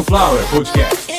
Sunflower 0.00 0.42
Podcast. 0.50 1.10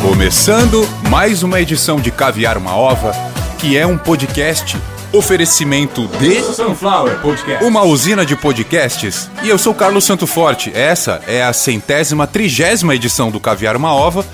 Começando 0.00 0.88
mais 1.10 1.42
uma 1.42 1.60
edição 1.60 2.00
de 2.00 2.12
Caviar 2.12 2.56
uma 2.56 2.76
Ova, 2.76 3.12
que 3.58 3.76
é 3.76 3.84
um 3.84 3.98
podcast 3.98 4.78
oferecimento 5.12 6.08
de 6.18 6.40
Sunflower 6.42 7.18
Podcast. 7.18 7.64
uma 7.64 7.82
usina 7.82 8.24
de 8.24 8.34
podcasts. 8.34 9.30
E 9.42 9.48
eu 9.48 9.58
sou 9.58 9.74
Carlos 9.74 10.04
Santo 10.04 10.26
Forte. 10.26 10.72
Essa 10.74 11.20
é 11.26 11.42
a 11.42 11.52
centésima, 11.52 12.26
trigésima 12.26 12.94
edição 12.94 13.30
do 13.30 13.38
Caviar 13.38 13.76
uma 13.76 13.94
Ova, 13.94 14.24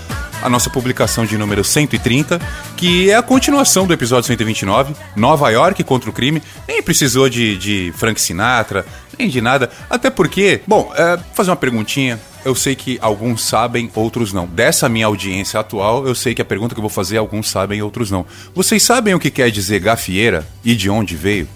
a 0.41 0.49
nossa 0.49 0.71
publicação 0.71 1.27
de 1.27 1.37
número 1.37 1.65
130, 1.65 2.41
que 2.77 3.11
é 3.11 3.17
a 3.17 3.23
continuação 3.23 3.89
do 3.89 3.93
episódio 3.93 4.29
129, 4.29 4.95
Nova 5.17 5.51
York 5.51 5.83
contra 5.83 6.09
o 6.09 6.13
crime. 6.13 6.41
Nem 6.69 6.81
precisou 6.81 7.29
de, 7.29 7.57
de 7.57 7.93
Frank 7.97 8.21
Sinatra, 8.21 8.87
nem 9.19 9.29
de 9.29 9.41
nada. 9.41 9.69
Até 9.91 10.11
porque, 10.11 10.63
bom, 10.65 10.93
é, 10.95 11.17
vou 11.17 11.25
fazer 11.35 11.51
uma 11.51 11.57
perguntinha. 11.57 12.21
Eu 12.45 12.55
sei 12.55 12.75
que 12.75 12.99
alguns 13.03 13.43
sabem, 13.43 13.91
outros 13.95 14.33
não. 14.33 14.47
Dessa 14.47 14.89
minha 14.89 15.07
audiência 15.07 15.59
atual, 15.59 16.07
eu 16.07 16.15
sei 16.15 16.35
que 16.35 16.43
a 16.43 16.45
pergunta 16.45 16.75
que 16.75 16.79
eu 16.79 16.83
vou 16.83 16.91
fazer, 16.91 17.19
alguns 17.19 17.51
sabem, 17.51 17.83
outros 17.83 18.11
não. 18.11 18.25
Vocês 18.55 18.83
sabem 18.83 19.15
o 19.15 19.21
que 19.21 19.31
quer 19.31 19.51
dizer 19.51 19.81
gafieira 19.81 20.47
e 20.65 20.75
de 20.75 20.89
onde 20.89 21.17
veio? 21.17 21.49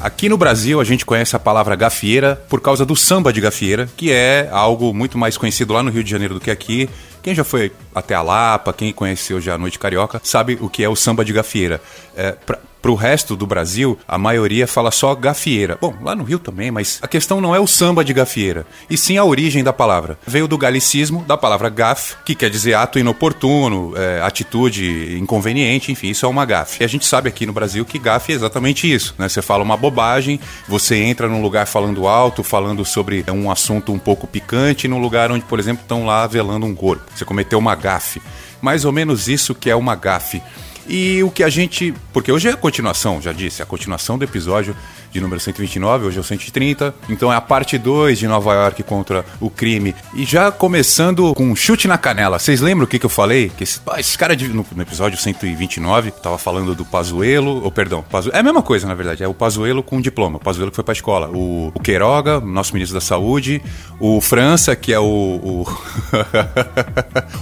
Aqui 0.00 0.28
no 0.28 0.38
Brasil, 0.38 0.80
a 0.80 0.84
gente 0.84 1.04
conhece 1.04 1.34
a 1.34 1.40
palavra 1.40 1.74
gafieira 1.74 2.36
por 2.48 2.60
causa 2.60 2.86
do 2.86 2.94
samba 2.94 3.32
de 3.32 3.40
gafieira, 3.40 3.88
que 3.96 4.12
é 4.12 4.48
algo 4.52 4.94
muito 4.94 5.18
mais 5.18 5.36
conhecido 5.36 5.72
lá 5.72 5.82
no 5.82 5.90
Rio 5.90 6.04
de 6.04 6.10
Janeiro 6.10 6.34
do 6.34 6.40
que 6.40 6.52
aqui. 6.52 6.88
Quem 7.22 7.34
já 7.34 7.44
foi 7.44 7.72
até 7.94 8.14
a 8.14 8.22
Lapa, 8.22 8.72
quem 8.72 8.92
conheceu 8.92 9.40
já 9.40 9.54
a 9.54 9.58
Noite 9.58 9.78
Carioca, 9.78 10.20
sabe 10.24 10.58
o 10.60 10.68
que 10.68 10.82
é 10.82 10.88
o 10.88 10.96
samba 10.96 11.24
de 11.24 11.32
gafieira. 11.32 11.80
É, 12.16 12.32
pra, 12.32 12.58
pro 12.80 12.94
resto 12.94 13.36
do 13.36 13.46
Brasil, 13.46 13.98
a 14.06 14.16
maioria 14.16 14.66
fala 14.66 14.90
só 14.90 15.14
gafieira. 15.14 15.78
Bom, 15.80 15.94
lá 16.02 16.14
no 16.14 16.24
Rio 16.24 16.38
também, 16.38 16.70
mas 16.70 16.98
a 17.02 17.08
questão 17.08 17.40
não 17.40 17.54
é 17.54 17.60
o 17.60 17.66
samba 17.66 18.04
de 18.04 18.12
gafieira, 18.12 18.66
e 18.88 18.96
sim 18.96 19.18
a 19.18 19.24
origem 19.24 19.62
da 19.62 19.72
palavra. 19.72 20.18
Veio 20.26 20.48
do 20.48 20.56
galicismo 20.56 21.24
da 21.24 21.36
palavra 21.36 21.68
gaf, 21.68 22.16
que 22.24 22.34
quer 22.34 22.50
dizer 22.50 22.74
ato 22.74 22.98
inoportuno, 22.98 23.92
é, 23.96 24.22
atitude 24.22 25.18
inconveniente, 25.18 25.92
enfim, 25.92 26.08
isso 26.08 26.24
é 26.24 26.28
uma 26.28 26.44
gafe. 26.44 26.82
E 26.82 26.84
a 26.84 26.88
gente 26.88 27.04
sabe 27.04 27.28
aqui 27.28 27.46
no 27.46 27.52
Brasil 27.52 27.84
que 27.84 27.98
gafe 27.98 28.32
é 28.32 28.36
exatamente 28.36 28.92
isso, 28.92 29.14
né? 29.18 29.28
Você 29.28 29.42
fala 29.42 29.62
uma 29.62 29.76
bobagem, 29.76 30.40
você 30.66 30.96
entra 30.96 31.28
num 31.28 31.42
lugar 31.42 31.66
falando 31.66 32.06
alto, 32.06 32.42
falando 32.42 32.84
sobre 32.84 33.24
um 33.30 33.50
assunto 33.50 33.92
um 33.92 33.98
pouco 33.98 34.26
picante, 34.26 34.88
num 34.88 35.00
lugar 35.00 35.30
onde, 35.30 35.44
por 35.44 35.58
exemplo, 35.58 35.82
estão 35.82 36.06
lá 36.06 36.26
velando 36.26 36.66
um 36.66 36.74
corpo. 36.74 37.04
Você 37.18 37.24
cometeu 37.24 37.58
uma 37.58 37.74
gafe. 37.74 38.22
Mais 38.62 38.84
ou 38.84 38.92
menos 38.92 39.28
isso 39.28 39.54
que 39.54 39.68
é 39.68 39.76
uma 39.76 39.94
gafe. 39.94 40.42
E 40.88 41.22
o 41.22 41.30
que 41.30 41.42
a 41.42 41.50
gente. 41.50 41.92
Porque 42.12 42.32
hoje 42.32 42.48
é 42.48 42.52
a 42.52 42.56
continuação, 42.56 43.20
já 43.20 43.32
disse, 43.32 43.62
a 43.62 43.66
continuação 43.66 44.16
do 44.16 44.24
episódio 44.24 44.74
de 45.18 45.22
número 45.22 45.40
129, 45.40 46.06
hoje 46.06 46.18
é 46.18 46.20
o 46.20 46.24
130. 46.24 46.94
Então 47.08 47.32
é 47.32 47.36
a 47.36 47.40
parte 47.40 47.76
2 47.76 48.18
de 48.18 48.28
Nova 48.28 48.54
York 48.54 48.82
contra 48.82 49.24
o 49.40 49.50
crime. 49.50 49.94
E 50.14 50.24
já 50.24 50.50
começando 50.50 51.34
com 51.34 51.44
um 51.44 51.56
chute 51.56 51.86
na 51.86 51.98
canela. 51.98 52.38
Vocês 52.38 52.60
lembram 52.60 52.84
o 52.84 52.88
que, 52.88 52.98
que 52.98 53.06
eu 53.06 53.10
falei? 53.10 53.50
Que 53.56 53.64
esse, 53.64 53.80
esse 53.98 54.16
cara 54.16 54.34
de, 54.36 54.48
no, 54.48 54.64
no, 54.74 54.82
episódio 54.82 55.18
129 55.18 56.12
tava 56.12 56.38
falando 56.38 56.74
do 56.74 56.84
Pazuelo, 56.84 57.62
ou 57.62 57.70
perdão, 57.70 58.02
Pazu, 58.02 58.30
é 58.32 58.38
a 58.38 58.42
mesma 58.42 58.62
coisa 58.62 58.86
na 58.86 58.94
verdade, 58.94 59.22
é 59.22 59.28
o 59.28 59.34
Pazuelo 59.34 59.82
com 59.82 60.00
diploma, 60.00 60.36
o 60.36 60.40
Pazuelo 60.40 60.70
que 60.70 60.76
foi 60.76 60.84
pra 60.84 60.92
escola. 60.92 61.28
O, 61.28 61.72
o 61.74 61.80
Queiroga, 61.80 62.40
nosso 62.40 62.72
ministro 62.72 62.94
da 62.94 63.00
Saúde, 63.00 63.60
o 63.98 64.20
França, 64.20 64.76
que 64.76 64.92
é 64.92 65.00
o. 65.00 65.04
O, 65.04 65.66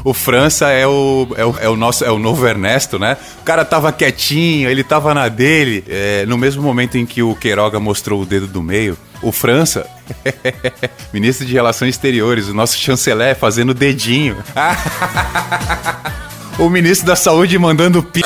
o 0.11 0.15
França 0.15 0.71
é 0.71 0.87
o, 0.87 1.29
é 1.37 1.45
o, 1.45 1.55
é, 1.61 1.69
o, 1.69 1.77
nosso, 1.77 2.05
é 2.05 2.11
o 2.11 2.19
novo 2.19 2.47
Ernesto, 2.47 2.99
né? 2.99 3.17
O 3.41 3.45
cara 3.45 3.65
tava 3.65 3.93
quietinho, 3.93 4.69
ele 4.69 4.83
tava 4.83 5.13
na 5.13 5.29
dele. 5.29 5.85
É, 5.89 6.25
no 6.27 6.39
mesmo 6.39 6.63
momento 6.63 6.97
em 6.97 7.05
que 7.05 7.23
o 7.23 7.35
Queiroga 7.35 7.66
mostrou 7.81 8.23
o 8.23 8.27
dedo 8.27 8.47
do 8.47 8.63
meio, 8.63 8.97
o 9.23 9.33
França, 9.33 9.87
ministro 11.13 11.47
de 11.47 11.53
Relações 11.53 11.91
Exteriores, 11.91 12.49
o 12.49 12.55
nosso 12.55 12.79
chanceler 12.79 13.37
fazendo 13.37 13.75
dedinho. 13.75 14.37
o 16.59 16.69
ministro 16.69 17.07
da 17.07 17.17
Saúde 17.17 17.59
mandando 17.59 18.03
pi. 18.03 18.23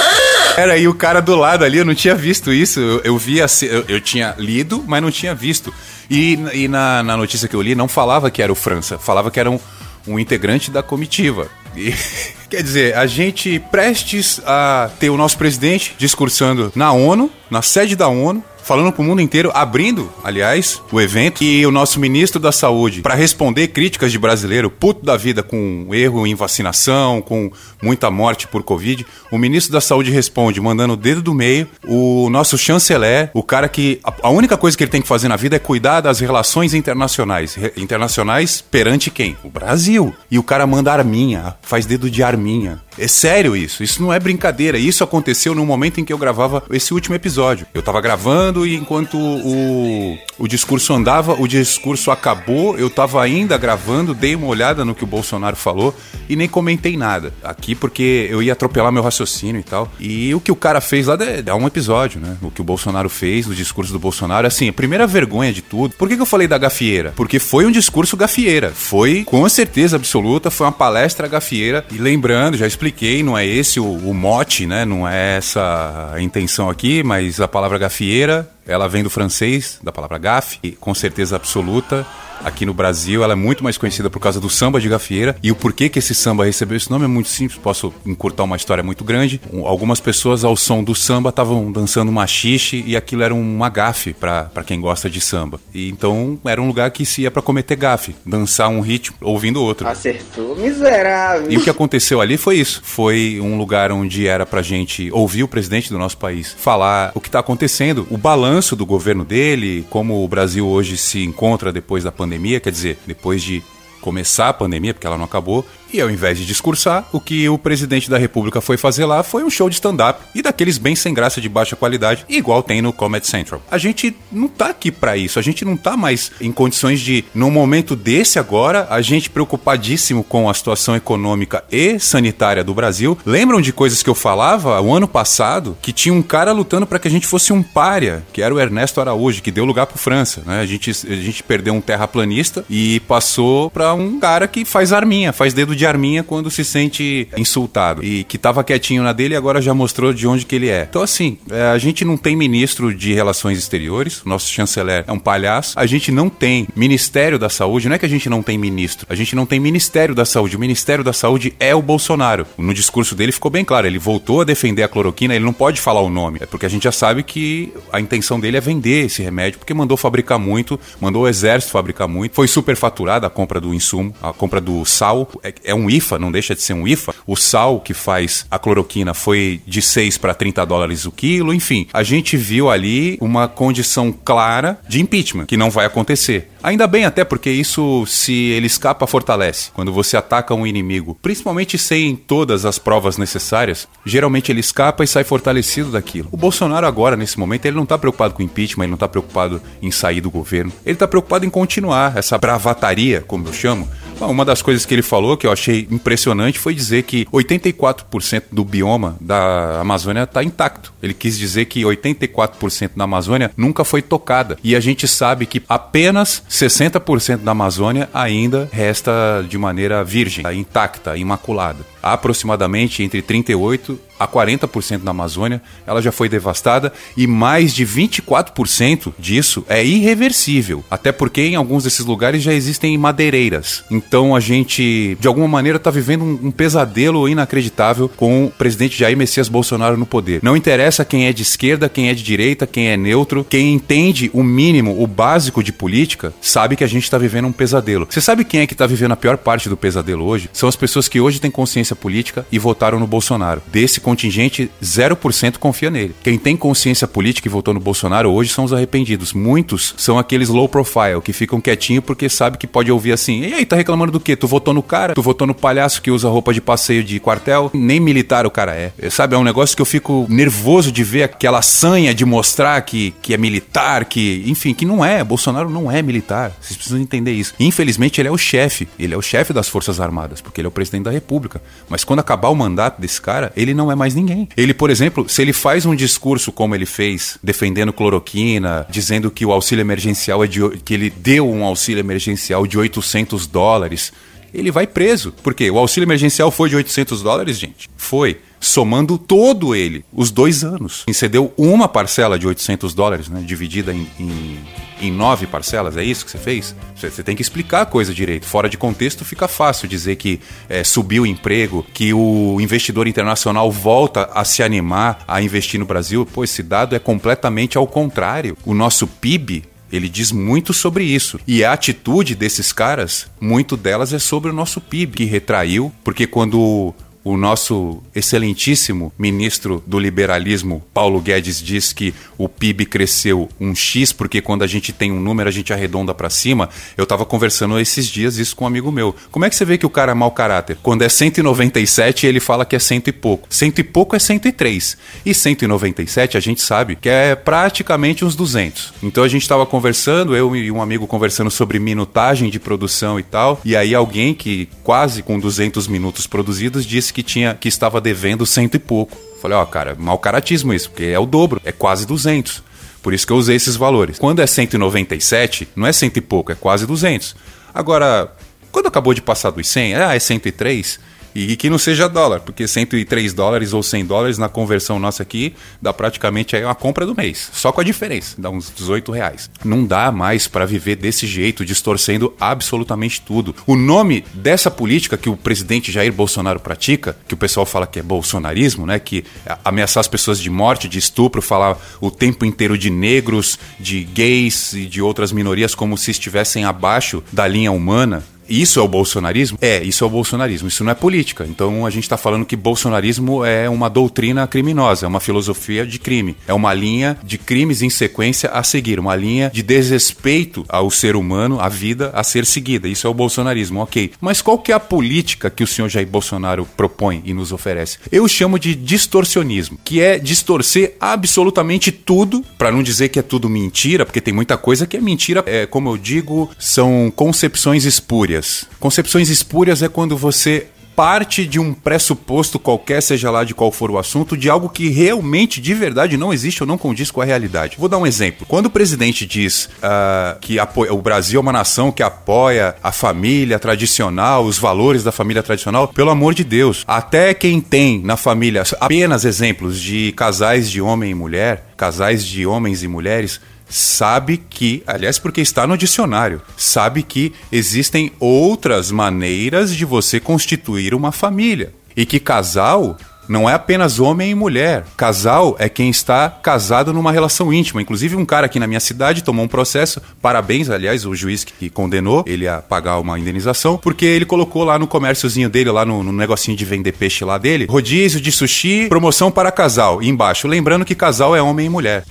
Era 0.56 0.74
aí 0.74 0.86
o 0.86 0.94
cara 0.94 1.20
do 1.20 1.36
lado 1.36 1.64
ali, 1.64 1.78
eu 1.78 1.84
não 1.84 1.94
tinha 1.94 2.14
visto 2.14 2.52
isso. 2.52 2.80
Eu, 2.80 3.00
eu 3.04 3.18
vi, 3.18 3.40
assim, 3.40 3.66
eu, 3.66 3.84
eu, 3.88 4.00
tinha 4.00 4.34
lido, 4.36 4.84
mas 4.86 5.00
não 5.00 5.10
tinha 5.10 5.34
visto. 5.34 5.72
E, 6.10 6.38
e 6.52 6.68
na, 6.68 7.02
na, 7.02 7.16
notícia 7.16 7.48
que 7.48 7.54
eu 7.54 7.62
li, 7.62 7.74
não 7.74 7.88
falava 7.88 8.30
que 8.30 8.42
era 8.42 8.52
o 8.52 8.56
França, 8.56 8.98
falava 8.98 9.30
que 9.30 9.38
era 9.38 9.50
um, 9.50 9.60
um 10.06 10.18
integrante 10.18 10.70
da 10.70 10.82
comitiva. 10.82 11.48
E, 11.74 11.94
quer 12.50 12.62
dizer, 12.62 12.96
a 12.96 13.06
gente 13.06 13.60
prestes 13.70 14.40
a 14.44 14.90
ter 14.98 15.10
o 15.10 15.16
nosso 15.16 15.38
presidente 15.38 15.94
discursando 15.96 16.72
na 16.74 16.92
ONU, 16.92 17.30
na 17.50 17.62
sede 17.62 17.94
da 17.94 18.08
ONU, 18.08 18.44
falando 18.70 18.92
pro 18.92 19.02
mundo 19.02 19.20
inteiro, 19.20 19.50
abrindo, 19.52 20.08
aliás, 20.22 20.80
o 20.92 21.00
evento, 21.00 21.42
e 21.42 21.66
o 21.66 21.72
nosso 21.72 21.98
ministro 21.98 22.38
da 22.38 22.52
Saúde, 22.52 23.02
para 23.02 23.16
responder 23.16 23.66
críticas 23.66 24.12
de 24.12 24.16
brasileiro 24.16 24.70
puto 24.70 25.04
da 25.04 25.16
vida 25.16 25.42
com 25.42 25.88
erro 25.90 26.24
em 26.24 26.36
vacinação, 26.36 27.20
com 27.20 27.50
muita 27.82 28.12
morte 28.12 28.46
por 28.46 28.62
Covid, 28.62 29.04
o 29.28 29.36
ministro 29.36 29.72
da 29.72 29.80
Saúde 29.80 30.12
responde 30.12 30.60
mandando 30.60 30.92
o 30.92 30.96
dedo 30.96 31.20
do 31.20 31.34
meio, 31.34 31.66
o 31.84 32.30
nosso 32.30 32.56
chanceler, 32.56 33.32
o 33.34 33.42
cara 33.42 33.68
que 33.68 33.98
a, 34.04 34.30
única 34.30 34.56
coisa 34.56 34.76
que 34.76 34.84
ele 34.84 34.90
tem 34.92 35.02
que 35.02 35.08
fazer 35.08 35.26
na 35.26 35.34
vida 35.34 35.56
é 35.56 35.58
cuidar 35.58 36.00
das 36.00 36.20
relações 36.20 36.72
internacionais. 36.72 37.56
Re, 37.56 37.72
internacionais 37.76 38.60
perante 38.60 39.10
quem? 39.10 39.36
O 39.42 39.50
Brasil. 39.50 40.14
E 40.30 40.38
o 40.38 40.44
cara 40.44 40.64
manda 40.64 40.92
arminha, 40.92 41.56
faz 41.60 41.86
dedo 41.86 42.08
de 42.08 42.22
arminha. 42.22 42.80
É 42.98 43.08
sério 43.08 43.56
isso, 43.56 43.82
isso 43.82 44.02
não 44.02 44.12
é 44.12 44.20
brincadeira. 44.20 44.76
Isso 44.76 45.02
aconteceu 45.02 45.54
no 45.54 45.64
momento 45.64 46.00
em 46.00 46.04
que 46.04 46.12
eu 46.12 46.18
gravava 46.18 46.62
esse 46.70 46.92
último 46.92 47.14
episódio. 47.14 47.66
Eu 47.72 47.82
tava 47.82 48.00
gravando 48.00 48.59
e 48.66 48.76
enquanto 48.76 49.16
o, 49.18 50.18
o 50.38 50.48
discurso 50.48 50.92
andava, 50.92 51.34
o 51.34 51.46
discurso 51.46 52.10
acabou, 52.10 52.78
eu 52.78 52.88
tava 52.88 53.22
ainda 53.22 53.56
gravando, 53.56 54.14
dei 54.14 54.34
uma 54.34 54.46
olhada 54.46 54.84
no 54.84 54.94
que 54.94 55.04
o 55.04 55.06
Bolsonaro 55.06 55.56
falou 55.56 55.94
e 56.28 56.36
nem 56.36 56.48
comentei 56.48 56.96
nada. 56.96 57.32
Aqui 57.42 57.74
porque 57.74 58.28
eu 58.30 58.42
ia 58.42 58.52
atropelar 58.52 58.92
meu 58.92 59.02
raciocínio 59.02 59.60
e 59.60 59.64
tal. 59.64 59.90
E 59.98 60.34
o 60.34 60.40
que 60.40 60.52
o 60.52 60.56
cara 60.56 60.80
fez 60.80 61.06
lá 61.06 61.16
dá 61.16 61.54
um 61.56 61.66
episódio, 61.66 62.20
né? 62.20 62.36
O 62.40 62.50
que 62.50 62.60
o 62.60 62.64
Bolsonaro 62.64 63.08
fez, 63.08 63.46
o 63.46 63.54
discurso 63.54 63.92
do 63.92 63.98
Bolsonaro. 63.98 64.46
Assim, 64.46 64.68
a 64.68 64.72
primeira 64.72 65.06
vergonha 65.06 65.52
de 65.52 65.62
tudo. 65.62 65.94
Por 65.96 66.08
que, 66.08 66.16
que 66.16 66.22
eu 66.22 66.26
falei 66.26 66.46
da 66.46 66.56
gafieira? 66.56 67.12
Porque 67.16 67.38
foi 67.38 67.66
um 67.66 67.70
discurso 67.70 68.16
gafieira. 68.16 68.70
Foi, 68.74 69.24
com 69.24 69.48
certeza 69.48 69.96
absoluta, 69.96 70.50
foi 70.50 70.66
uma 70.66 70.72
palestra 70.72 71.28
gafieira. 71.28 71.84
E 71.90 71.98
lembrando, 71.98 72.56
já 72.56 72.66
expliquei, 72.66 73.22
não 73.22 73.36
é 73.36 73.46
esse 73.46 73.80
o, 73.80 73.84
o 73.84 74.14
mote, 74.14 74.66
né? 74.66 74.84
Não 74.84 75.06
é 75.06 75.36
essa 75.36 76.12
a 76.14 76.20
intenção 76.22 76.70
aqui, 76.70 77.02
mas 77.02 77.40
a 77.40 77.48
palavra 77.48 77.78
gafieira 77.78 78.39
ela 78.66 78.88
vem 78.88 79.02
do 79.02 79.10
francês, 79.10 79.78
da 79.82 79.92
palavra 79.92 80.18
gafe, 80.18 80.72
com 80.80 80.94
certeza 80.94 81.36
absoluta. 81.36 82.06
Aqui 82.44 82.64
no 82.64 82.72
Brasil, 82.72 83.22
ela 83.22 83.34
é 83.34 83.36
muito 83.36 83.62
mais 83.62 83.76
conhecida 83.76 84.08
por 84.08 84.18
causa 84.18 84.40
do 84.40 84.48
samba 84.48 84.80
de 84.80 84.88
gafieira. 84.88 85.36
E 85.42 85.50
o 85.52 85.56
porquê 85.56 85.88
que 85.88 85.98
esse 85.98 86.14
samba 86.14 86.44
recebeu 86.44 86.76
esse 86.76 86.90
nome 86.90 87.04
é 87.04 87.08
muito 87.08 87.28
simples, 87.28 87.58
posso 87.58 87.92
encurtar 88.04 88.44
uma 88.44 88.56
história 88.56 88.82
muito 88.82 89.04
grande. 89.04 89.40
Algumas 89.64 90.00
pessoas, 90.00 90.44
ao 90.44 90.56
som 90.56 90.82
do 90.82 90.94
samba, 90.94 91.30
estavam 91.30 91.70
dançando 91.70 92.10
machixe 92.10 92.82
e 92.86 92.96
aquilo 92.96 93.22
era 93.22 93.34
uma 93.34 93.68
gafe 93.68 94.12
para 94.14 94.64
quem 94.64 94.80
gosta 94.80 95.10
de 95.10 95.20
samba. 95.20 95.60
E 95.74 95.88
então 95.90 96.38
era 96.44 96.60
um 96.60 96.66
lugar 96.66 96.90
que 96.90 97.04
se 97.04 97.22
ia 97.22 97.30
para 97.30 97.42
cometer 97.42 97.76
gafe, 97.76 98.14
dançar 98.24 98.68
um 98.68 98.80
ritmo 98.80 99.16
ouvindo 99.20 99.62
outro. 99.62 99.86
Acertou, 99.86 100.56
miserável. 100.56 101.50
E 101.50 101.56
o 101.56 101.60
que 101.60 101.70
aconteceu 101.70 102.20
ali 102.20 102.36
foi 102.36 102.56
isso. 102.58 102.80
Foi 102.84 103.38
um 103.40 103.58
lugar 103.58 103.92
onde 103.92 104.26
era 104.26 104.46
pra 104.46 104.62
gente 104.62 105.10
ouvir 105.12 105.42
o 105.42 105.48
presidente 105.48 105.90
do 105.90 105.98
nosso 105.98 106.16
país 106.16 106.54
falar 106.58 107.12
o 107.14 107.20
que 107.20 107.30
tá 107.30 107.38
acontecendo, 107.40 108.06
o 108.10 108.16
balanço 108.16 108.74
do 108.74 108.86
governo 108.86 109.24
dele, 109.24 109.84
como 109.90 110.24
o 110.24 110.28
Brasil 110.28 110.66
hoje 110.66 110.96
se 110.96 111.22
encontra 111.22 111.72
depois 111.72 112.04
da 112.04 112.12
pandemia, 112.12 112.29
quer 112.60 112.70
dizer, 112.70 112.98
depois 113.06 113.42
de 113.42 113.62
começar 114.00 114.48
a 114.48 114.52
pandemia, 114.52 114.94
porque 114.94 115.06
ela 115.06 115.18
não 115.18 115.24
acabou, 115.24 115.66
e 115.92 116.00
ao 116.00 116.10
invés 116.10 116.38
de 116.38 116.46
discursar, 116.46 117.06
o 117.12 117.20
que 117.20 117.48
o 117.48 117.58
presidente 117.58 118.10
da 118.10 118.18
república 118.18 118.60
foi 118.60 118.76
fazer 118.76 119.04
lá 119.04 119.22
foi 119.22 119.44
um 119.44 119.50
show 119.50 119.68
de 119.68 119.74
stand-up 119.74 120.20
e 120.34 120.42
daqueles 120.42 120.78
bem 120.78 120.94
sem 120.94 121.12
graça 121.12 121.40
de 121.40 121.48
baixa 121.48 121.76
qualidade, 121.76 122.24
igual 122.28 122.62
tem 122.62 122.82
no 122.82 122.92
Comedy 122.92 123.26
Central. 123.26 123.62
A 123.70 123.78
gente 123.78 124.16
não 124.30 124.48
tá 124.48 124.68
aqui 124.68 124.90
para 124.90 125.16
isso, 125.16 125.38
a 125.38 125.42
gente 125.42 125.64
não 125.64 125.76
tá 125.76 125.96
mais 125.96 126.30
em 126.40 126.52
condições 126.52 127.00
de, 127.00 127.24
num 127.34 127.50
momento 127.50 127.96
desse 127.96 128.38
agora, 128.38 128.86
a 128.90 129.00
gente 129.00 129.30
preocupadíssimo 129.30 130.22
com 130.24 130.48
a 130.48 130.54
situação 130.54 130.96
econômica 130.96 131.64
e 131.70 131.98
sanitária 131.98 132.64
do 132.64 132.74
Brasil. 132.74 133.18
Lembram 133.24 133.60
de 133.60 133.72
coisas 133.72 134.02
que 134.02 134.10
eu 134.10 134.14
falava 134.14 134.80
o 134.80 134.94
ano 134.94 135.08
passado 135.08 135.76
que 135.80 135.92
tinha 135.92 136.14
um 136.14 136.22
cara 136.22 136.52
lutando 136.52 136.86
para 136.86 136.98
que 136.98 137.08
a 137.08 137.10
gente 137.10 137.26
fosse 137.26 137.52
um 137.52 137.62
párea, 137.62 138.24
que 138.32 138.42
era 138.42 138.54
o 138.54 138.60
Ernesto 138.60 139.00
Araújo, 139.00 139.42
que 139.42 139.50
deu 139.50 139.64
lugar 139.64 139.86
pro 139.86 139.98
França, 139.98 140.42
né? 140.46 140.60
A 140.60 140.66
gente, 140.66 140.90
a 140.90 141.16
gente 141.16 141.42
perdeu 141.42 141.74
um 141.74 141.80
terraplanista 141.80 142.64
e 142.68 143.00
passou 143.00 143.70
para 143.70 143.94
um 143.94 144.18
cara 144.18 144.46
que 144.46 144.64
faz 144.64 144.92
arminha, 144.92 145.32
faz 145.32 145.54
dedo 145.54 145.74
de 145.74 145.79
de 145.80 145.86
arminha 145.86 146.22
quando 146.22 146.50
se 146.50 146.64
sente 146.64 147.26
insultado. 147.36 148.04
E 148.04 148.22
que 148.24 148.38
tava 148.38 148.62
quietinho 148.62 149.02
na 149.02 149.12
dele 149.12 149.34
e 149.34 149.36
agora 149.36 149.60
já 149.60 149.74
mostrou 149.74 150.12
de 150.12 150.26
onde 150.26 150.44
que 150.44 150.54
ele 150.54 150.68
é. 150.68 150.86
Então, 150.88 151.02
assim, 151.02 151.38
é, 151.50 151.62
a 151.62 151.78
gente 151.78 152.04
não 152.04 152.16
tem 152.16 152.36
ministro 152.36 152.94
de 152.94 153.14
Relações 153.14 153.58
Exteriores, 153.58 154.22
nosso 154.24 154.48
chanceler 154.50 155.04
é 155.06 155.12
um 155.12 155.18
palhaço. 155.18 155.78
A 155.78 155.86
gente 155.86 156.12
não 156.12 156.28
tem 156.28 156.68
Ministério 156.76 157.38
da 157.38 157.48
Saúde, 157.48 157.88
não 157.88 157.96
é 157.96 157.98
que 157.98 158.06
a 158.06 158.08
gente 158.08 158.28
não 158.28 158.42
tem 158.42 158.58
ministro, 158.58 159.06
a 159.08 159.14
gente 159.14 159.34
não 159.34 159.46
tem 159.46 159.58
Ministério 159.58 160.14
da 160.14 160.24
Saúde. 160.24 160.56
O 160.56 160.60
Ministério 160.60 161.02
da 161.02 161.12
Saúde 161.12 161.54
é 161.58 161.74
o 161.74 161.80
Bolsonaro. 161.80 162.46
No 162.58 162.74
discurso 162.74 163.14
dele 163.14 163.32
ficou 163.32 163.50
bem 163.50 163.64
claro, 163.64 163.86
ele 163.86 163.98
voltou 163.98 164.42
a 164.42 164.44
defender 164.44 164.82
a 164.82 164.88
cloroquina, 164.88 165.34
ele 165.34 165.44
não 165.44 165.52
pode 165.52 165.80
falar 165.80 166.02
o 166.02 166.10
nome. 166.10 166.38
É 166.42 166.46
porque 166.46 166.66
a 166.66 166.68
gente 166.68 166.84
já 166.84 166.92
sabe 166.92 167.22
que 167.22 167.72
a 167.90 168.00
intenção 168.00 168.38
dele 168.38 168.58
é 168.58 168.60
vender 168.60 169.06
esse 169.06 169.22
remédio, 169.22 169.58
porque 169.58 169.72
mandou 169.72 169.96
fabricar 169.96 170.38
muito, 170.38 170.78
mandou 171.00 171.22
o 171.22 171.28
exército 171.28 171.72
fabricar 171.72 172.06
muito. 172.06 172.34
Foi 172.34 172.46
superfaturada 172.46 173.26
a 173.26 173.30
compra 173.30 173.60
do 173.60 173.72
insumo, 173.72 174.14
a 174.22 174.32
compra 174.32 174.60
do 174.60 174.84
sal. 174.84 175.28
É, 175.42 175.69
é 175.70 175.74
um 175.74 175.88
IFA, 175.88 176.18
não 176.18 176.32
deixa 176.32 176.54
de 176.54 176.62
ser 176.62 176.74
um 176.74 176.86
IFA. 176.86 177.14
O 177.26 177.36
sal 177.36 177.80
que 177.80 177.94
faz 177.94 178.46
a 178.50 178.58
cloroquina 178.58 179.14
foi 179.14 179.60
de 179.66 179.80
6 179.80 180.18
para 180.18 180.34
30 180.34 180.64
dólares 180.66 181.06
o 181.06 181.12
quilo, 181.12 181.54
enfim. 181.54 181.86
A 181.92 182.02
gente 182.02 182.36
viu 182.36 182.70
ali 182.70 183.16
uma 183.20 183.48
condição 183.48 184.12
clara 184.12 184.78
de 184.88 185.00
impeachment, 185.00 185.46
que 185.46 185.56
não 185.56 185.70
vai 185.70 185.86
acontecer. 185.86 186.50
Ainda 186.62 186.86
bem 186.86 187.06
até 187.06 187.24
porque 187.24 187.50
isso, 187.50 188.04
se 188.06 188.34
ele 188.34 188.66
escapa, 188.66 189.06
fortalece. 189.06 189.70
Quando 189.72 189.92
você 189.92 190.16
ataca 190.16 190.54
um 190.54 190.66
inimigo, 190.66 191.18
principalmente 191.22 191.78
sem 191.78 192.14
todas 192.14 192.66
as 192.66 192.78
provas 192.78 193.16
necessárias, 193.16 193.88
geralmente 194.04 194.52
ele 194.52 194.60
escapa 194.60 195.02
e 195.02 195.06
sai 195.06 195.24
fortalecido 195.24 195.90
daquilo. 195.90 196.28
O 196.30 196.36
Bolsonaro 196.36 196.86
agora, 196.86 197.16
nesse 197.16 197.38
momento, 197.38 197.64
ele 197.64 197.76
não 197.76 197.86
tá 197.86 197.96
preocupado 197.96 198.34
com 198.34 198.42
impeachment, 198.42 198.84
ele 198.84 198.90
não 198.90 198.98
tá 198.98 199.08
preocupado 199.08 199.62
em 199.80 199.90
sair 199.90 200.20
do 200.20 200.30
governo. 200.30 200.72
Ele 200.84 200.96
tá 200.96 201.08
preocupado 201.08 201.46
em 201.46 201.50
continuar 201.50 202.16
essa 202.16 202.36
bravataria, 202.36 203.24
como 203.26 203.48
eu 203.48 203.52
chamo, 203.52 203.88
uma 204.26 204.44
das 204.44 204.62
coisas 204.62 204.84
que 204.86 204.94
ele 204.94 205.02
falou 205.02 205.36
que 205.36 205.46
eu 205.46 205.52
achei 205.52 205.86
impressionante 205.90 206.58
foi 206.58 206.74
dizer 206.74 207.02
que 207.04 207.26
84% 207.26 208.44
do 208.52 208.64
bioma 208.64 209.16
da 209.20 209.80
Amazônia 209.80 210.24
está 210.24 210.42
intacto. 210.42 210.92
Ele 211.02 211.14
quis 211.14 211.38
dizer 211.38 211.66
que 211.66 211.82
84% 211.82 212.90
da 212.96 213.04
Amazônia 213.04 213.50
nunca 213.56 213.84
foi 213.84 214.02
tocada. 214.02 214.58
E 214.62 214.76
a 214.76 214.80
gente 214.80 215.08
sabe 215.08 215.46
que 215.46 215.62
apenas 215.68 216.42
60% 216.50 217.38
da 217.38 217.52
Amazônia 217.52 218.08
ainda 218.12 218.68
resta 218.72 219.44
de 219.48 219.56
maneira 219.56 220.04
virgem, 220.04 220.44
intacta, 220.54 221.16
imaculada. 221.16 221.78
Aproximadamente 222.02 223.02
entre 223.02 223.22
38 223.22 224.09
a 224.20 224.28
40% 224.28 224.98
da 224.98 225.12
Amazônia, 225.12 225.62
ela 225.86 226.02
já 226.02 226.12
foi 226.12 226.28
devastada 226.28 226.92
e 227.16 227.26
mais 227.26 227.74
de 227.74 227.86
24% 227.86 229.14
disso 229.18 229.64
é 229.66 229.82
irreversível. 229.82 230.84
Até 230.90 231.10
porque 231.10 231.40
em 231.40 231.54
alguns 231.54 231.84
desses 231.84 232.04
lugares 232.04 232.42
já 232.42 232.52
existem 232.52 232.98
madeireiras. 232.98 233.82
Então 233.90 234.36
a 234.36 234.40
gente, 234.40 235.16
de 235.18 235.26
alguma 235.26 235.48
maneira, 235.48 235.76
está 235.76 235.90
vivendo 235.90 236.22
um, 236.22 236.48
um, 236.48 236.50
pesadelo 236.50 237.26
inacreditável 237.26 238.10
com 238.14 238.44
o 238.44 238.50
presidente 238.50 238.98
Jair 238.98 239.16
Messias 239.16 239.48
Bolsonaro 239.48 239.96
no 239.96 240.04
poder. 240.04 240.40
Não 240.42 240.54
interessa 240.54 241.02
quem 241.02 241.26
é 241.26 241.32
de 241.32 241.42
esquerda, 241.42 241.88
quem 241.88 242.10
é 242.10 242.14
de 242.14 242.22
direita, 242.22 242.66
quem 242.66 242.88
é 242.88 242.98
neutro, 242.98 243.46
quem 243.48 243.72
entende 243.72 244.30
o 244.34 244.42
mínimo, 244.42 245.02
o 245.02 245.06
básico 245.06 245.62
de 245.62 245.72
política, 245.72 246.34
sabe 246.42 246.76
que 246.76 246.84
a 246.84 246.86
gente 246.86 247.04
está 247.04 247.16
vivendo 247.16 247.46
um 247.46 247.52
pesadelo. 247.52 248.06
Você 248.10 248.20
sabe 248.20 248.44
quem 248.44 248.60
é 248.60 248.66
que 248.66 248.74
está 248.74 248.86
vivendo 248.86 249.12
a 249.12 249.16
pior 249.16 249.38
parte 249.38 249.70
do 249.70 249.76
pesadelo 249.78 250.26
hoje? 250.26 250.50
São 250.52 250.68
as 250.68 250.76
pessoas 250.76 251.08
que 251.08 251.20
hoje 251.20 251.40
têm 251.40 251.50
consciência 251.50 251.96
política 251.96 252.44
e 252.52 252.58
votaram 252.58 253.00
no 253.00 253.06
Bolsonaro. 253.06 253.62
Desse 253.72 253.98
contingente, 254.10 254.68
0% 254.82 255.58
confia 255.58 255.88
nele. 255.88 256.14
Quem 256.22 256.36
tem 256.36 256.56
consciência 256.56 257.06
política 257.06 257.46
e 257.46 257.50
votou 257.50 257.72
no 257.72 257.78
Bolsonaro 257.78 258.30
hoje 258.30 258.50
são 258.50 258.64
os 258.64 258.72
arrependidos. 258.72 259.32
Muitos 259.32 259.94
são 259.96 260.18
aqueles 260.18 260.48
low 260.48 260.68
profile, 260.68 261.20
que 261.22 261.32
ficam 261.32 261.60
quietinhos 261.60 262.04
porque 262.04 262.28
sabe 262.28 262.58
que 262.58 262.66
pode 262.66 262.90
ouvir 262.90 263.12
assim: 263.12 263.42
e 263.42 263.54
aí, 263.54 263.64
tá 263.64 263.76
reclamando 263.76 264.10
do 264.10 264.18
quê? 264.18 264.34
Tu 264.34 264.48
votou 264.48 264.74
no 264.74 264.82
cara? 264.82 265.14
Tu 265.14 265.22
votou 265.22 265.46
no 265.46 265.54
palhaço 265.54 266.02
que 266.02 266.10
usa 266.10 266.28
roupa 266.28 266.52
de 266.52 266.60
passeio 266.60 267.04
de 267.04 267.20
quartel? 267.20 267.70
Nem 267.72 268.00
militar 268.00 268.44
o 268.46 268.50
cara 268.50 268.74
é. 268.74 268.92
Sabe, 269.10 269.36
é 269.36 269.38
um 269.38 269.44
negócio 269.44 269.76
que 269.76 269.82
eu 269.82 269.86
fico 269.86 270.26
nervoso 270.28 270.90
de 270.90 271.04
ver 271.04 271.22
aquela 271.22 271.62
sanha 271.62 272.12
de 272.12 272.24
mostrar 272.24 272.80
que, 272.82 273.14
que 273.22 273.32
é 273.32 273.36
militar, 273.36 274.06
que, 274.06 274.42
enfim, 274.46 274.74
que 274.74 274.84
não 274.84 275.04
é. 275.04 275.22
Bolsonaro 275.22 275.70
não 275.70 275.90
é 275.90 276.02
militar. 276.02 276.50
Vocês 276.60 276.76
precisam 276.76 277.00
entender 277.00 277.32
isso. 277.32 277.54
Infelizmente, 277.60 278.20
ele 278.20 278.28
é 278.28 278.32
o 278.32 278.38
chefe. 278.38 278.88
Ele 278.98 279.14
é 279.14 279.16
o 279.16 279.22
chefe 279.22 279.52
das 279.52 279.68
Forças 279.68 280.00
Armadas, 280.00 280.40
porque 280.40 280.60
ele 280.60 280.66
é 280.66 280.70
o 280.70 280.72
presidente 280.72 281.04
da 281.04 281.12
República. 281.12 281.62
Mas 281.88 282.02
quando 282.02 282.18
acabar 282.18 282.48
o 282.48 282.56
mandato 282.56 283.00
desse 283.00 283.20
cara, 283.20 283.52
ele 283.56 283.72
não 283.72 283.92
é 283.92 283.94
mais 284.00 284.14
ninguém. 284.14 284.48
Ele, 284.56 284.74
por 284.74 284.90
exemplo, 284.90 285.28
se 285.28 285.42
ele 285.42 285.52
faz 285.52 285.84
um 285.86 285.94
discurso 285.94 286.50
como 286.50 286.74
ele 286.74 286.86
fez, 286.86 287.38
defendendo 287.42 287.92
cloroquina, 287.92 288.86
dizendo 288.90 289.30
que 289.30 289.44
o 289.44 289.52
auxílio 289.52 289.82
emergencial 289.82 290.42
é 290.42 290.46
de 290.46 290.60
que 290.84 290.94
ele 290.94 291.10
deu 291.10 291.48
um 291.48 291.62
auxílio 291.62 292.00
emergencial 292.00 292.66
de 292.66 292.78
800 292.78 293.46
dólares, 293.46 294.12
ele 294.52 294.70
vai 294.70 294.86
preso. 294.86 295.32
Porque 295.42 295.70
o 295.70 295.78
auxílio 295.78 296.06
emergencial 296.06 296.50
foi 296.50 296.68
de 296.68 296.76
800 296.76 297.22
dólares, 297.22 297.58
gente. 297.58 297.88
Foi 297.96 298.40
somando 298.58 299.16
todo 299.16 299.74
ele, 299.74 300.04
os 300.12 300.30
dois 300.30 300.64
anos. 300.64 301.04
Incedeu 301.08 301.52
uma 301.56 301.88
parcela 301.88 302.38
de 302.38 302.46
800 302.46 302.92
dólares, 302.92 303.28
né, 303.28 303.42
dividida 303.44 303.92
em, 303.92 304.06
em, 304.18 304.58
em, 305.00 305.10
nove 305.10 305.46
parcelas, 305.46 305.96
é 305.96 306.04
isso 306.04 306.24
que 306.24 306.30
você 306.30 306.38
fez? 306.38 306.74
Você, 306.96 307.22
tem 307.22 307.36
que 307.36 307.42
explicar 307.42 307.82
a 307.82 307.86
coisa 307.86 308.14
direito. 308.14 308.46
Fora 308.46 308.68
de 308.68 308.78
contexto 308.78 309.24
fica 309.24 309.48
fácil 309.48 309.88
dizer 309.88 310.16
que 310.16 310.40
é, 310.68 310.84
subiu 310.84 311.24
o 311.24 311.26
emprego, 311.26 311.84
que 311.92 312.12
o 312.12 312.58
investidor 312.60 313.06
internacional 313.06 313.70
volta 313.70 314.30
a 314.34 314.44
se 314.44 314.62
animar 314.62 315.24
a 315.26 315.42
investir 315.42 315.78
no 315.78 315.86
Brasil. 315.86 316.26
Pô, 316.26 316.44
esse 316.44 316.62
dado 316.62 316.94
é 316.94 316.98
completamente 316.98 317.76
ao 317.76 317.86
contrário. 317.86 318.56
O 318.64 318.74
nosso 318.74 319.06
PIB 319.06 319.64
ele 319.92 320.08
diz 320.08 320.30
muito 320.30 320.72
sobre 320.72 321.04
isso. 321.04 321.38
E 321.46 321.64
a 321.64 321.72
atitude 321.72 322.34
desses 322.34 322.72
caras, 322.72 323.26
muito 323.40 323.76
delas 323.76 324.12
é 324.12 324.18
sobre 324.18 324.50
o 324.50 324.54
nosso 324.54 324.80
PIB, 324.80 325.16
que 325.16 325.24
retraiu, 325.24 325.92
porque 326.04 326.26
quando 326.26 326.94
o 327.22 327.36
nosso 327.36 328.02
excelentíssimo 328.14 329.12
ministro 329.18 329.82
do 329.86 329.98
liberalismo, 329.98 330.82
Paulo 330.94 331.20
Guedes, 331.20 331.60
diz 331.60 331.92
que 331.92 332.14
o 332.42 332.48
PIB 332.48 332.86
cresceu 332.86 333.50
um 333.60 333.74
X, 333.74 334.14
porque 334.14 334.40
quando 334.40 334.62
a 334.62 334.66
gente 334.66 334.94
tem 334.94 335.12
um 335.12 335.20
número, 335.20 335.46
a 335.46 335.52
gente 335.52 335.74
arredonda 335.74 336.14
para 336.14 336.30
cima. 336.30 336.70
Eu 336.96 337.02
estava 337.02 337.26
conversando 337.26 337.78
esses 337.78 338.06
dias 338.06 338.38
isso 338.38 338.56
com 338.56 338.64
um 338.64 338.66
amigo 338.66 338.90
meu. 338.90 339.14
Como 339.30 339.44
é 339.44 339.50
que 339.50 339.54
você 339.54 339.64
vê 339.64 339.76
que 339.76 339.84
o 339.84 339.90
cara 339.90 340.12
é 340.12 340.14
mau 340.14 340.30
caráter? 340.30 340.78
Quando 340.82 341.02
é 341.02 341.08
197, 341.10 342.26
ele 342.26 342.40
fala 342.40 342.64
que 342.64 342.74
é 342.74 342.78
cento 342.78 343.08
e 343.08 343.12
pouco. 343.12 343.46
Cento 343.50 343.80
e 343.80 343.84
pouco 343.84 344.16
é 344.16 344.18
103. 344.18 344.96
E 345.26 345.34
197 345.34 346.38
a 346.38 346.40
gente 346.40 346.62
sabe 346.62 346.96
que 346.96 347.10
é 347.10 347.34
praticamente 347.34 348.24
uns 348.24 348.34
200. 348.34 348.94
Então 349.02 349.22
a 349.22 349.28
gente 349.28 349.42
estava 349.42 349.66
conversando, 349.66 350.34
eu 350.34 350.56
e 350.56 350.70
um 350.70 350.80
amigo 350.80 351.06
conversando 351.06 351.50
sobre 351.50 351.78
minutagem 351.78 352.48
de 352.48 352.58
produção 352.58 353.20
e 353.20 353.22
tal. 353.22 353.60
E 353.66 353.76
aí 353.76 353.94
alguém 353.94 354.32
que 354.32 354.66
quase 354.82 355.22
com 355.22 355.38
200 355.38 355.86
minutos 355.88 356.26
produzidos 356.26 356.86
disse 356.86 357.12
que 357.12 357.22
tinha 357.22 357.54
que 357.54 357.68
estava 357.68 358.00
devendo 358.00 358.46
cento 358.46 358.76
e 358.76 358.78
pouco. 358.78 359.29
Falei, 359.40 359.56
ó, 359.56 359.64
cara, 359.64 359.96
mau 359.98 360.18
caratismo 360.18 360.74
isso, 360.74 360.90
porque 360.90 361.04
é 361.04 361.18
o 361.18 361.24
dobro, 361.24 361.60
é 361.64 361.72
quase 361.72 362.06
200. 362.06 362.62
Por 363.02 363.14
isso 363.14 363.26
que 363.26 363.32
eu 363.32 363.36
usei 363.36 363.56
esses 363.56 363.76
valores. 363.76 364.18
Quando 364.18 364.40
é 364.40 364.46
197, 364.46 365.68
não 365.74 365.86
é 365.86 365.92
cento 365.92 366.18
e 366.18 366.20
pouco, 366.20 366.52
é 366.52 366.54
quase 366.54 366.86
200. 366.86 367.34
Agora, 367.72 368.30
quando 368.70 368.86
acabou 368.86 369.14
de 369.14 369.22
passar 369.22 369.50
dos 369.50 369.66
100, 369.66 369.94
ah, 369.94 370.14
é 370.14 370.18
103, 370.18 371.00
e 371.34 371.56
que 371.56 371.70
não 371.70 371.78
seja 371.78 372.08
dólar, 372.08 372.40
porque 372.40 372.66
103 372.66 373.32
dólares 373.32 373.72
ou 373.72 373.82
100 373.82 374.04
dólares 374.06 374.38
na 374.38 374.48
conversão 374.48 374.98
nossa 374.98 375.22
aqui 375.22 375.54
dá 375.80 375.92
praticamente 375.92 376.56
aí 376.56 376.64
uma 376.64 376.74
compra 376.74 377.06
do 377.06 377.14
mês. 377.14 377.50
Só 377.52 377.72
com 377.72 377.80
a 377.80 377.84
diferença, 377.84 378.34
dá 378.38 378.50
uns 378.50 378.72
18 378.74 379.12
reais. 379.12 379.50
Não 379.64 379.84
dá 379.84 380.10
mais 380.10 380.48
para 380.48 380.66
viver 380.66 380.96
desse 380.96 381.26
jeito, 381.26 381.64
distorcendo 381.64 382.34
absolutamente 382.40 383.20
tudo. 383.20 383.54
O 383.66 383.76
nome 383.76 384.24
dessa 384.34 384.70
política 384.70 385.16
que 385.16 385.28
o 385.28 385.36
presidente 385.36 385.92
Jair 385.92 386.12
Bolsonaro 386.12 386.60
pratica, 386.60 387.16
que 387.26 387.34
o 387.34 387.36
pessoal 387.36 387.66
fala 387.66 387.86
que 387.86 387.98
é 387.98 388.02
bolsonarismo, 388.02 388.86
né? 388.86 388.98
Que 388.98 389.24
ameaçar 389.64 390.00
as 390.00 390.08
pessoas 390.08 390.40
de 390.40 390.50
morte, 390.50 390.88
de 390.88 390.98
estupro, 390.98 391.42
falar 391.42 391.78
o 392.00 392.10
tempo 392.10 392.44
inteiro 392.44 392.76
de 392.76 392.90
negros, 392.90 393.58
de 393.78 394.04
gays 394.04 394.72
e 394.72 394.86
de 394.86 395.00
outras 395.00 395.32
minorias 395.32 395.74
como 395.74 395.96
se 395.96 396.10
estivessem 396.10 396.64
abaixo 396.64 397.22
da 397.32 397.46
linha 397.46 397.72
humana 397.72 398.22
isso 398.50 398.80
é 398.80 398.82
o 398.82 398.88
bolsonarismo? 398.88 399.56
É, 399.60 399.82
isso 399.84 400.02
é 400.02 400.06
o 400.06 400.10
bolsonarismo. 400.10 400.66
Isso 400.66 400.82
não 400.82 400.90
é 400.90 400.94
política. 400.94 401.46
Então 401.48 401.86
a 401.86 401.90
gente 401.90 402.02
está 402.02 402.16
falando 402.16 402.44
que 402.44 402.56
bolsonarismo 402.56 403.44
é 403.44 403.68
uma 403.68 403.88
doutrina 403.88 404.46
criminosa, 404.46 405.06
é 405.06 405.08
uma 405.08 405.20
filosofia 405.20 405.86
de 405.86 406.00
crime. 406.00 406.36
É 406.48 406.52
uma 406.52 406.74
linha 406.74 407.16
de 407.22 407.38
crimes 407.38 407.80
em 407.80 407.88
sequência 407.88 408.50
a 408.50 408.64
seguir, 408.64 408.98
uma 408.98 409.14
linha 409.14 409.50
de 409.54 409.62
desrespeito 409.62 410.64
ao 410.68 410.90
ser 410.90 411.14
humano, 411.14 411.60
à 411.60 411.68
vida 411.68 412.10
a 412.12 412.24
ser 412.24 412.44
seguida. 412.44 412.88
Isso 412.88 413.06
é 413.06 413.10
o 413.10 413.14
bolsonarismo, 413.14 413.80
ok. 413.80 414.12
Mas 414.20 414.42
qual 414.42 414.58
que 414.58 414.72
é 414.72 414.74
a 414.74 414.80
política 414.80 415.48
que 415.48 415.62
o 415.62 415.66
senhor 415.66 415.88
Jair 415.88 416.08
Bolsonaro 416.08 416.66
propõe 416.76 417.22
e 417.24 417.32
nos 417.32 417.52
oferece? 417.52 417.98
Eu 418.10 418.26
chamo 418.26 418.58
de 418.58 418.74
distorcionismo, 418.74 419.78
que 419.84 420.00
é 420.00 420.18
distorcer 420.18 420.96
absolutamente 421.00 421.92
tudo, 421.92 422.44
para 422.58 422.72
não 422.72 422.82
dizer 422.82 423.10
que 423.10 423.18
é 423.18 423.22
tudo 423.22 423.48
mentira, 423.48 424.04
porque 424.04 424.20
tem 424.20 424.34
muita 424.34 424.56
coisa 424.56 424.86
que 424.86 424.96
é 424.96 425.00
mentira. 425.00 425.44
É, 425.46 425.66
como 425.66 425.90
eu 425.90 425.96
digo, 425.96 426.50
são 426.58 427.12
concepções 427.14 427.84
espúrias 427.84 428.39
espúrias. 428.40 428.68
Concepções 428.78 429.28
espúrias 429.28 429.82
é 429.82 429.88
quando 429.88 430.16
você 430.16 430.66
parte 430.96 431.46
de 431.46 431.58
um 431.58 431.72
pressuposto 431.72 432.58
qualquer, 432.58 433.00
seja 433.00 433.30
lá 433.30 433.42
de 433.42 433.54
qual 433.54 433.72
for 433.72 433.90
o 433.90 433.96
assunto, 433.96 434.36
de 434.36 434.50
algo 434.50 434.68
que 434.68 434.90
realmente, 434.90 435.58
de 435.58 435.72
verdade, 435.72 436.18
não 436.18 436.30
existe 436.30 436.62
ou 436.62 436.66
não 436.66 436.76
condiz 436.76 437.10
com 437.10 437.22
a 437.22 437.24
realidade. 437.24 437.76
Vou 437.78 437.88
dar 437.88 437.96
um 437.96 438.06
exemplo. 438.06 438.44
Quando 438.46 438.66
o 438.66 438.70
presidente 438.70 439.24
diz 439.24 439.64
uh, 439.64 440.38
que 440.42 440.58
apoia, 440.58 440.92
o 440.92 441.00
Brasil 441.00 441.38
é 441.38 441.40
uma 441.40 441.52
nação 441.52 441.90
que 441.90 442.02
apoia 442.02 442.76
a 442.82 442.92
família 442.92 443.58
tradicional, 443.58 444.44
os 444.44 444.58
valores 444.58 445.02
da 445.02 445.10
família 445.10 445.42
tradicional, 445.42 445.88
pelo 445.88 446.10
amor 446.10 446.34
de 446.34 446.44
Deus, 446.44 446.84
até 446.86 447.32
quem 447.32 447.62
tem 447.62 448.02
na 448.02 448.18
família 448.18 448.62
apenas 448.78 449.24
exemplos 449.24 449.80
de 449.80 450.12
casais 450.12 450.70
de 450.70 450.82
homem 450.82 451.12
e 451.12 451.14
mulher, 451.14 451.64
casais 451.78 452.26
de 452.26 452.44
homens 452.44 452.82
e 452.82 452.88
mulheres, 452.88 453.40
sabe 453.70 454.36
que, 454.36 454.82
aliás, 454.86 455.18
porque 455.18 455.40
está 455.40 455.66
no 455.66 455.78
dicionário, 455.78 456.42
sabe 456.56 457.02
que 457.02 457.32
existem 457.50 458.12
outras 458.18 458.90
maneiras 458.90 459.74
de 459.74 459.84
você 459.84 460.20
constituir 460.20 460.94
uma 460.94 461.12
família. 461.12 461.72
E 461.96 462.04
que 462.04 462.20
casal 462.20 462.96
não 463.30 463.48
é 463.48 463.54
apenas 463.54 464.00
homem 464.00 464.32
e 464.32 464.34
mulher. 464.34 464.84
Casal 464.96 465.54
é 465.60 465.68
quem 465.68 465.88
está 465.88 466.28
casado 466.28 466.92
numa 466.92 467.12
relação 467.12 467.52
íntima. 467.52 467.80
Inclusive, 467.80 468.16
um 468.16 468.26
cara 468.26 468.46
aqui 468.46 468.58
na 468.58 468.66
minha 468.66 468.80
cidade 468.80 469.22
tomou 469.22 469.44
um 469.44 469.48
processo. 469.48 470.02
Parabéns, 470.20 470.68
aliás, 470.68 471.06
o 471.06 471.14
juiz 471.14 471.44
que 471.44 471.70
condenou 471.70 472.24
ele 472.26 472.48
a 472.48 472.60
pagar 472.60 472.98
uma 472.98 473.16
indenização, 473.18 473.78
porque 473.78 474.04
ele 474.04 474.24
colocou 474.24 474.64
lá 474.64 474.80
no 474.80 474.88
comérciozinho 474.88 475.48
dele, 475.48 475.70
lá 475.70 475.84
no, 475.84 476.02
no 476.02 476.12
negocinho 476.12 476.56
de 476.56 476.64
vender 476.64 476.92
peixe 476.92 477.24
lá 477.24 477.38
dele, 477.38 477.66
rodízio 477.70 478.20
de 478.20 478.32
sushi, 478.32 478.88
promoção 478.88 479.30
para 479.30 479.52
casal. 479.52 480.02
Embaixo, 480.02 480.48
lembrando 480.48 480.84
que 480.84 480.96
casal 480.96 481.36
é 481.36 481.40
homem 481.40 481.66
e 481.66 481.68
mulher. 481.68 482.04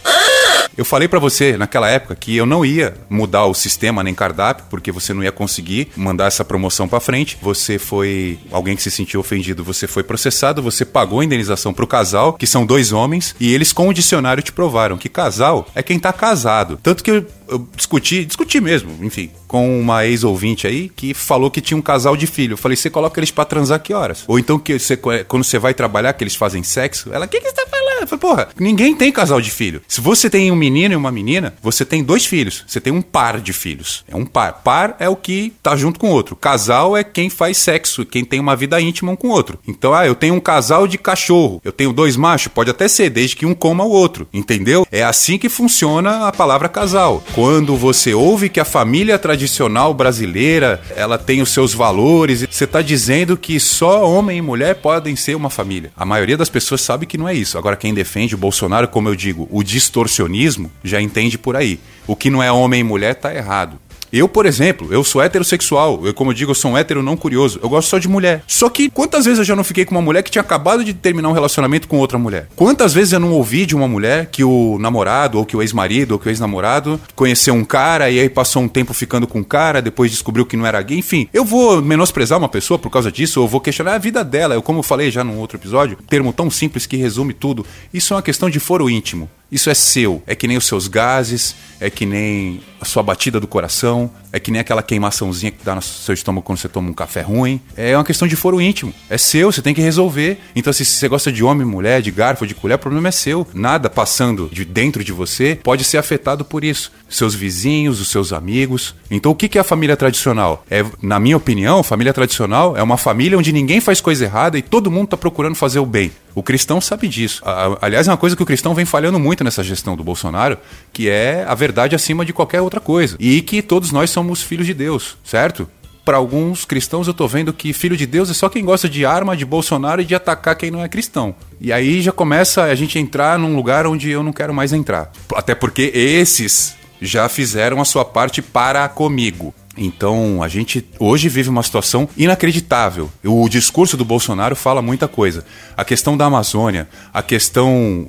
Eu 0.77 0.85
falei 0.85 1.07
para 1.07 1.19
você 1.19 1.57
naquela 1.57 1.89
época 1.89 2.15
que 2.15 2.35
eu 2.35 2.45
não 2.45 2.65
ia 2.65 2.93
mudar 3.09 3.45
o 3.45 3.53
sistema 3.53 4.03
nem 4.03 4.13
cardápio, 4.13 4.65
porque 4.69 4.91
você 4.91 5.13
não 5.13 5.23
ia 5.23 5.31
conseguir 5.31 5.89
mandar 5.95 6.25
essa 6.25 6.45
promoção 6.45 6.87
para 6.87 6.99
frente. 6.99 7.37
Você 7.41 7.77
foi 7.77 8.39
alguém 8.51 8.75
que 8.75 8.83
se 8.83 8.91
sentiu 8.91 9.19
ofendido, 9.19 9.63
você 9.63 9.87
foi 9.87 10.03
processado, 10.03 10.61
você 10.61 10.85
pagou 10.85 11.19
a 11.19 11.25
indenização 11.25 11.73
pro 11.73 11.87
casal, 11.87 12.33
que 12.33 12.47
são 12.47 12.65
dois 12.65 12.91
homens, 12.91 13.35
e 13.39 13.53
eles 13.53 13.73
com 13.73 13.87
o 13.87 13.93
dicionário 13.93 14.43
te 14.43 14.51
provaram 14.51 14.97
que 14.97 15.09
casal 15.09 15.67
é 15.75 15.83
quem 15.83 15.99
tá 15.99 16.13
casado. 16.13 16.79
Tanto 16.81 17.03
que 17.03 17.25
eu, 17.49 17.67
discuti, 17.75 18.25
discuti 18.25 18.59
mesmo, 18.61 18.91
enfim, 19.01 19.29
com 19.47 19.79
uma 19.79 20.05
ex-ouvinte 20.05 20.67
aí 20.67 20.89
que 20.89 21.13
falou 21.13 21.49
que 21.49 21.61
tinha 21.61 21.77
um 21.77 21.81
casal 21.81 22.15
de 22.15 22.27
filho. 22.27 22.53
Eu 22.53 22.57
falei, 22.57 22.75
você 22.75 22.89
coloca 22.89 23.19
eles 23.19 23.31
para 23.31 23.45
transar 23.45 23.79
que 23.79 23.93
horas? 23.93 24.23
Ou 24.27 24.37
então 24.37 24.59
que 24.59 24.77
você, 24.77 24.95
quando 24.95 25.43
você 25.43 25.57
vai 25.57 25.73
trabalhar, 25.73 26.13
que 26.13 26.23
eles 26.23 26.35
fazem 26.35 26.63
sexo, 26.63 27.11
ela, 27.11 27.25
o 27.25 27.27
que, 27.27 27.39
que 27.39 27.47
você 27.49 27.55
tá 27.55 27.65
falando? 27.69 28.01
Eu 28.01 28.07
falei, 28.07 28.19
porra, 28.19 28.49
ninguém 28.59 28.95
tem 28.95 29.11
casal 29.11 29.41
de 29.41 29.51
filho. 29.51 29.81
Se 29.87 29.99
você 29.99 30.29
tem 30.29 30.51
um 30.51 30.55
menino 30.55 30.93
e 30.93 30.97
uma 30.97 31.11
menina, 31.11 31.53
você 31.61 31.83
tem 31.83 32.03
dois 32.03 32.25
filhos. 32.25 32.63
Você 32.67 32.79
tem 32.79 32.93
um 32.93 33.01
par 33.01 33.39
de 33.39 33.51
filhos. 33.51 34.03
É 34.07 34.15
um 34.15 34.25
par. 34.25 34.61
Par 34.63 34.95
é 34.99 35.09
o 35.09 35.15
que 35.15 35.53
tá 35.61 35.75
junto 35.75 35.99
com 35.99 36.09
o 36.09 36.13
outro. 36.13 36.35
Casal 36.35 36.95
é 36.95 37.03
quem 37.03 37.29
faz 37.29 37.57
sexo, 37.57 38.05
quem 38.05 38.23
tem 38.23 38.39
uma 38.39 38.55
vida 38.55 38.79
íntima 38.79 39.11
um 39.11 39.15
com 39.15 39.29
o 39.29 39.31
outro. 39.31 39.59
Então, 39.67 39.93
ah, 39.93 40.05
eu 40.05 40.15
tenho 40.15 40.35
um 40.35 40.39
casal 40.39 40.87
de 40.87 40.97
cachorro. 40.97 41.61
Eu 41.63 41.71
tenho 41.71 41.91
dois 41.91 42.15
machos, 42.15 42.51
pode 42.53 42.69
até 42.69 42.87
ser, 42.87 43.09
desde 43.09 43.35
que 43.35 43.45
um 43.45 43.55
coma 43.55 43.83
o 43.83 43.89
outro. 43.89 44.27
Entendeu? 44.33 44.85
É 44.91 45.03
assim 45.03 45.37
que 45.37 45.49
funciona 45.49 46.27
a 46.27 46.31
palavra 46.31 46.69
casal. 46.69 47.23
Quando 47.41 47.77
você 47.77 48.13
ouve 48.13 48.49
que 48.49 48.59
a 48.59 48.65
família 48.65 49.17
tradicional 49.17 49.93
brasileira, 49.93 50.81
ela 50.93 51.17
tem 51.17 51.41
os 51.41 51.53
seus 51.53 51.73
valores, 51.73 52.45
você 52.51 52.67
tá 52.67 52.81
dizendo 52.81 53.37
que 53.37 53.57
só 53.61 54.05
homem 54.05 54.39
e 54.39 54.41
mulher 54.41 54.75
podem 54.75 55.15
ser 55.15 55.35
uma 55.35 55.49
família. 55.49 55.89
A 55.95 56.03
maioria 56.03 56.35
das 56.35 56.49
pessoas 56.49 56.81
sabe 56.81 57.05
que 57.05 57.17
não 57.17 57.29
é 57.29 57.33
isso. 57.33 57.57
Agora, 57.57 57.77
quem 57.77 57.93
defende 57.93 58.35
o 58.35 58.37
Bolsonaro, 58.37 58.89
como 58.89 59.07
eu 59.07 59.15
digo, 59.15 59.47
o 59.49 59.63
distorcionismo, 59.63 60.69
já 60.83 60.99
entende 60.99 61.37
por 61.37 61.55
aí. 61.55 61.79
O 62.05 62.13
que 62.13 62.29
não 62.29 62.43
é 62.43 62.51
homem 62.51 62.81
e 62.81 62.83
mulher 62.83 63.13
está 63.13 63.33
errado. 63.33 63.79
Eu, 64.11 64.27
por 64.27 64.45
exemplo, 64.45 64.87
eu 64.91 65.03
sou 65.03 65.21
heterossexual. 65.21 66.01
Eu, 66.03 66.13
como 66.13 66.31
eu 66.31 66.35
digo, 66.35 66.51
eu 66.51 66.55
sou 66.55 66.71
um 66.71 66.77
hétero 66.77 67.03
não 67.03 67.15
curioso. 67.15 67.59
Eu 67.61 67.69
gosto 67.69 67.89
só 67.89 67.99
de 67.99 68.07
mulher. 68.07 68.43
Só 68.47 68.69
que 68.69 68.89
quantas 68.89 69.25
vezes 69.25 69.39
eu 69.39 69.45
já 69.45 69.55
não 69.55 69.63
fiquei 69.63 69.85
com 69.85 69.93
uma 69.95 70.01
mulher 70.01 70.23
que 70.23 70.31
tinha 70.31 70.41
acabado 70.41 70.83
de 70.83 70.93
terminar 70.93 71.29
um 71.29 71.33
relacionamento 71.33 71.87
com 71.87 71.97
outra 71.97 72.17
mulher? 72.17 72.47
Quantas 72.55 72.93
vezes 72.93 73.13
eu 73.13 73.19
não 73.19 73.31
ouvi 73.31 73.65
de 73.65 73.75
uma 73.75 73.87
mulher 73.87 74.27
que 74.27 74.43
o 74.43 74.77
namorado, 74.79 75.37
ou 75.37 75.45
que 75.45 75.55
o 75.55 75.61
ex-marido, 75.61 76.13
ou 76.13 76.19
que 76.19 76.27
o 76.27 76.31
ex-namorado 76.31 76.99
conheceu 77.15 77.53
um 77.53 77.63
cara 77.63 78.09
e 78.09 78.19
aí 78.19 78.29
passou 78.29 78.63
um 78.63 78.67
tempo 78.67 78.93
ficando 78.93 79.27
com 79.27 79.39
o 79.39 79.41
um 79.41 79.43
cara, 79.43 79.81
depois 79.81 80.11
descobriu 80.11 80.45
que 80.45 80.57
não 80.57 80.65
era 80.65 80.81
gay? 80.81 80.97
Enfim, 80.97 81.27
eu 81.33 81.45
vou 81.45 81.81
menosprezar 81.81 82.37
uma 82.37 82.49
pessoa 82.49 82.79
por 82.79 82.89
causa 82.89 83.11
disso, 83.11 83.41
ou 83.41 83.47
vou 83.47 83.61
questionar 83.61 83.95
a 83.95 83.99
vida 83.99 84.23
dela. 84.23 84.55
Eu, 84.55 84.61
como 84.61 84.79
eu 84.79 84.83
falei 84.83 85.11
já 85.11 85.23
num 85.23 85.37
outro 85.37 85.57
episódio, 85.57 85.97
termo 86.07 86.33
tão 86.33 86.49
simples 86.49 86.85
que 86.85 86.97
resume 86.97 87.33
tudo. 87.33 87.65
Isso 87.93 88.13
é 88.13 88.17
uma 88.17 88.23
questão 88.23 88.49
de 88.49 88.59
foro 88.59 88.89
íntimo. 88.89 89.29
Isso 89.51 89.69
é 89.69 89.73
seu. 89.73 90.21
É 90.27 90.35
que 90.35 90.47
nem 90.47 90.57
os 90.57 90.65
seus 90.65 90.87
gases, 90.87 91.55
é 91.79 91.89
que 91.89 92.05
nem 92.05 92.61
a 92.79 92.85
sua 92.85 93.03
batida 93.03 93.39
do 93.39 93.47
coração, 93.47 94.09
é 94.31 94.39
que 94.39 94.51
nem 94.51 94.61
aquela 94.61 94.83
queimaçãozinha 94.83 95.51
que 95.51 95.63
dá 95.63 95.75
no 95.75 95.81
seu 95.81 96.13
estômago 96.13 96.45
quando 96.45 96.59
você 96.59 96.69
toma 96.69 96.89
um 96.89 96.93
café 96.93 97.21
ruim. 97.21 97.59
É 97.75 97.95
uma 97.95 98.03
questão 98.03 98.27
de 98.27 98.35
foro 98.35 98.61
íntimo. 98.61 98.93
É 99.09 99.17
seu, 99.17 99.51
você 99.51 99.61
tem 99.61 99.73
que 99.73 99.81
resolver. 99.81 100.39
Então, 100.55 100.71
se 100.71 100.85
você 100.85 101.07
gosta 101.07 101.31
de 101.31 101.43
homem, 101.43 101.65
mulher, 101.65 102.01
de 102.01 102.11
garfo, 102.11 102.45
de 102.45 102.53
colher, 102.53 102.75
o 102.75 102.79
problema 102.79 103.09
é 103.09 103.11
seu. 103.11 103.47
Nada 103.53 103.89
passando 103.89 104.49
de 104.51 104.63
dentro 104.63 105.03
de 105.03 105.11
você 105.11 105.59
pode 105.61 105.83
ser 105.83 105.97
afetado 105.97 106.45
por 106.45 106.63
isso. 106.63 106.91
Seus 107.09 107.33
vizinhos, 107.33 107.99
os 107.99 108.09
seus 108.09 108.31
amigos. 108.31 108.95
Então, 109.09 109.31
o 109.31 109.35
que 109.35 109.57
é 109.57 109.61
a 109.61 109.63
família 109.63 109.97
tradicional? 109.97 110.63
É, 110.69 110.85
na 111.01 111.19
minha 111.19 111.37
opinião, 111.37 111.81
família 111.81 112.13
tradicional 112.13 112.77
é 112.77 112.83
uma 112.83 112.97
família 112.97 113.37
onde 113.37 113.51
ninguém 113.51 113.81
faz 113.81 113.99
coisa 113.99 114.25
errada 114.25 114.57
e 114.57 114.61
todo 114.61 114.91
mundo 114.91 115.05
está 115.05 115.17
procurando 115.17 115.55
fazer 115.55 115.79
o 115.79 115.85
bem. 115.85 116.11
O 116.35 116.43
cristão 116.43 116.79
sabe 116.79 117.07
disso. 117.07 117.41
Aliás, 117.81 118.07
é 118.07 118.11
uma 118.11 118.17
coisa 118.17 118.35
que 118.35 118.43
o 118.43 118.45
cristão 118.45 118.73
vem 118.75 118.85
falhando 118.85 119.19
muito 119.19 119.38
nessa 119.43 119.63
gestão 119.63 119.95
do 119.95 120.03
Bolsonaro, 120.03 120.57
que 120.91 121.09
é 121.09 121.45
a 121.47 121.55
verdade 121.55 121.95
acima 121.95 122.25
de 122.25 122.33
qualquer 122.33 122.61
outra 122.61 122.79
coisa. 122.79 123.15
E 123.19 123.41
que 123.41 123.61
todos 123.61 123.91
nós 123.91 124.09
somos 124.09 124.41
filhos 124.41 124.65
de 124.65 124.73
Deus, 124.73 125.17
certo? 125.23 125.67
Para 126.05 126.17
alguns 126.17 126.65
cristãos 126.65 127.07
eu 127.07 127.13
tô 127.13 127.27
vendo 127.27 127.53
que 127.53 127.71
filho 127.71 127.95
de 127.95 128.07
Deus 128.07 128.29
é 128.31 128.33
só 128.33 128.49
quem 128.49 128.65
gosta 128.65 128.89
de 128.89 129.05
arma, 129.05 129.37
de 129.37 129.45
Bolsonaro 129.45 130.01
e 130.01 130.05
de 130.05 130.15
atacar 130.15 130.55
quem 130.55 130.71
não 130.71 130.83
é 130.83 130.89
cristão. 130.89 131.35
E 131.61 131.71
aí 131.71 132.01
já 132.01 132.11
começa 132.11 132.63
a 132.63 132.73
gente 132.73 132.97
entrar 132.97 133.37
num 133.37 133.55
lugar 133.55 133.85
onde 133.85 134.09
eu 134.09 134.23
não 134.23 134.33
quero 134.33 134.53
mais 134.53 134.73
entrar. 134.73 135.11
Até 135.35 135.53
porque 135.53 135.91
esses 135.93 136.75
já 137.01 137.29
fizeram 137.29 137.79
a 137.79 137.85
sua 137.85 138.03
parte 138.03 138.41
para 138.41 138.87
comigo. 138.89 139.53
Então, 139.77 140.43
a 140.43 140.47
gente 140.47 140.85
hoje 140.99 141.29
vive 141.29 141.47
uma 141.47 141.63
situação 141.63 142.09
inacreditável. 142.17 143.09
O 143.23 143.47
discurso 143.47 143.95
do 143.95 144.03
Bolsonaro 144.03 144.55
fala 144.55 144.81
muita 144.81 145.07
coisa. 145.07 145.45
A 145.77 145.85
questão 145.85 146.17
da 146.17 146.25
Amazônia, 146.25 146.89
a 147.13 147.21
questão 147.21 148.07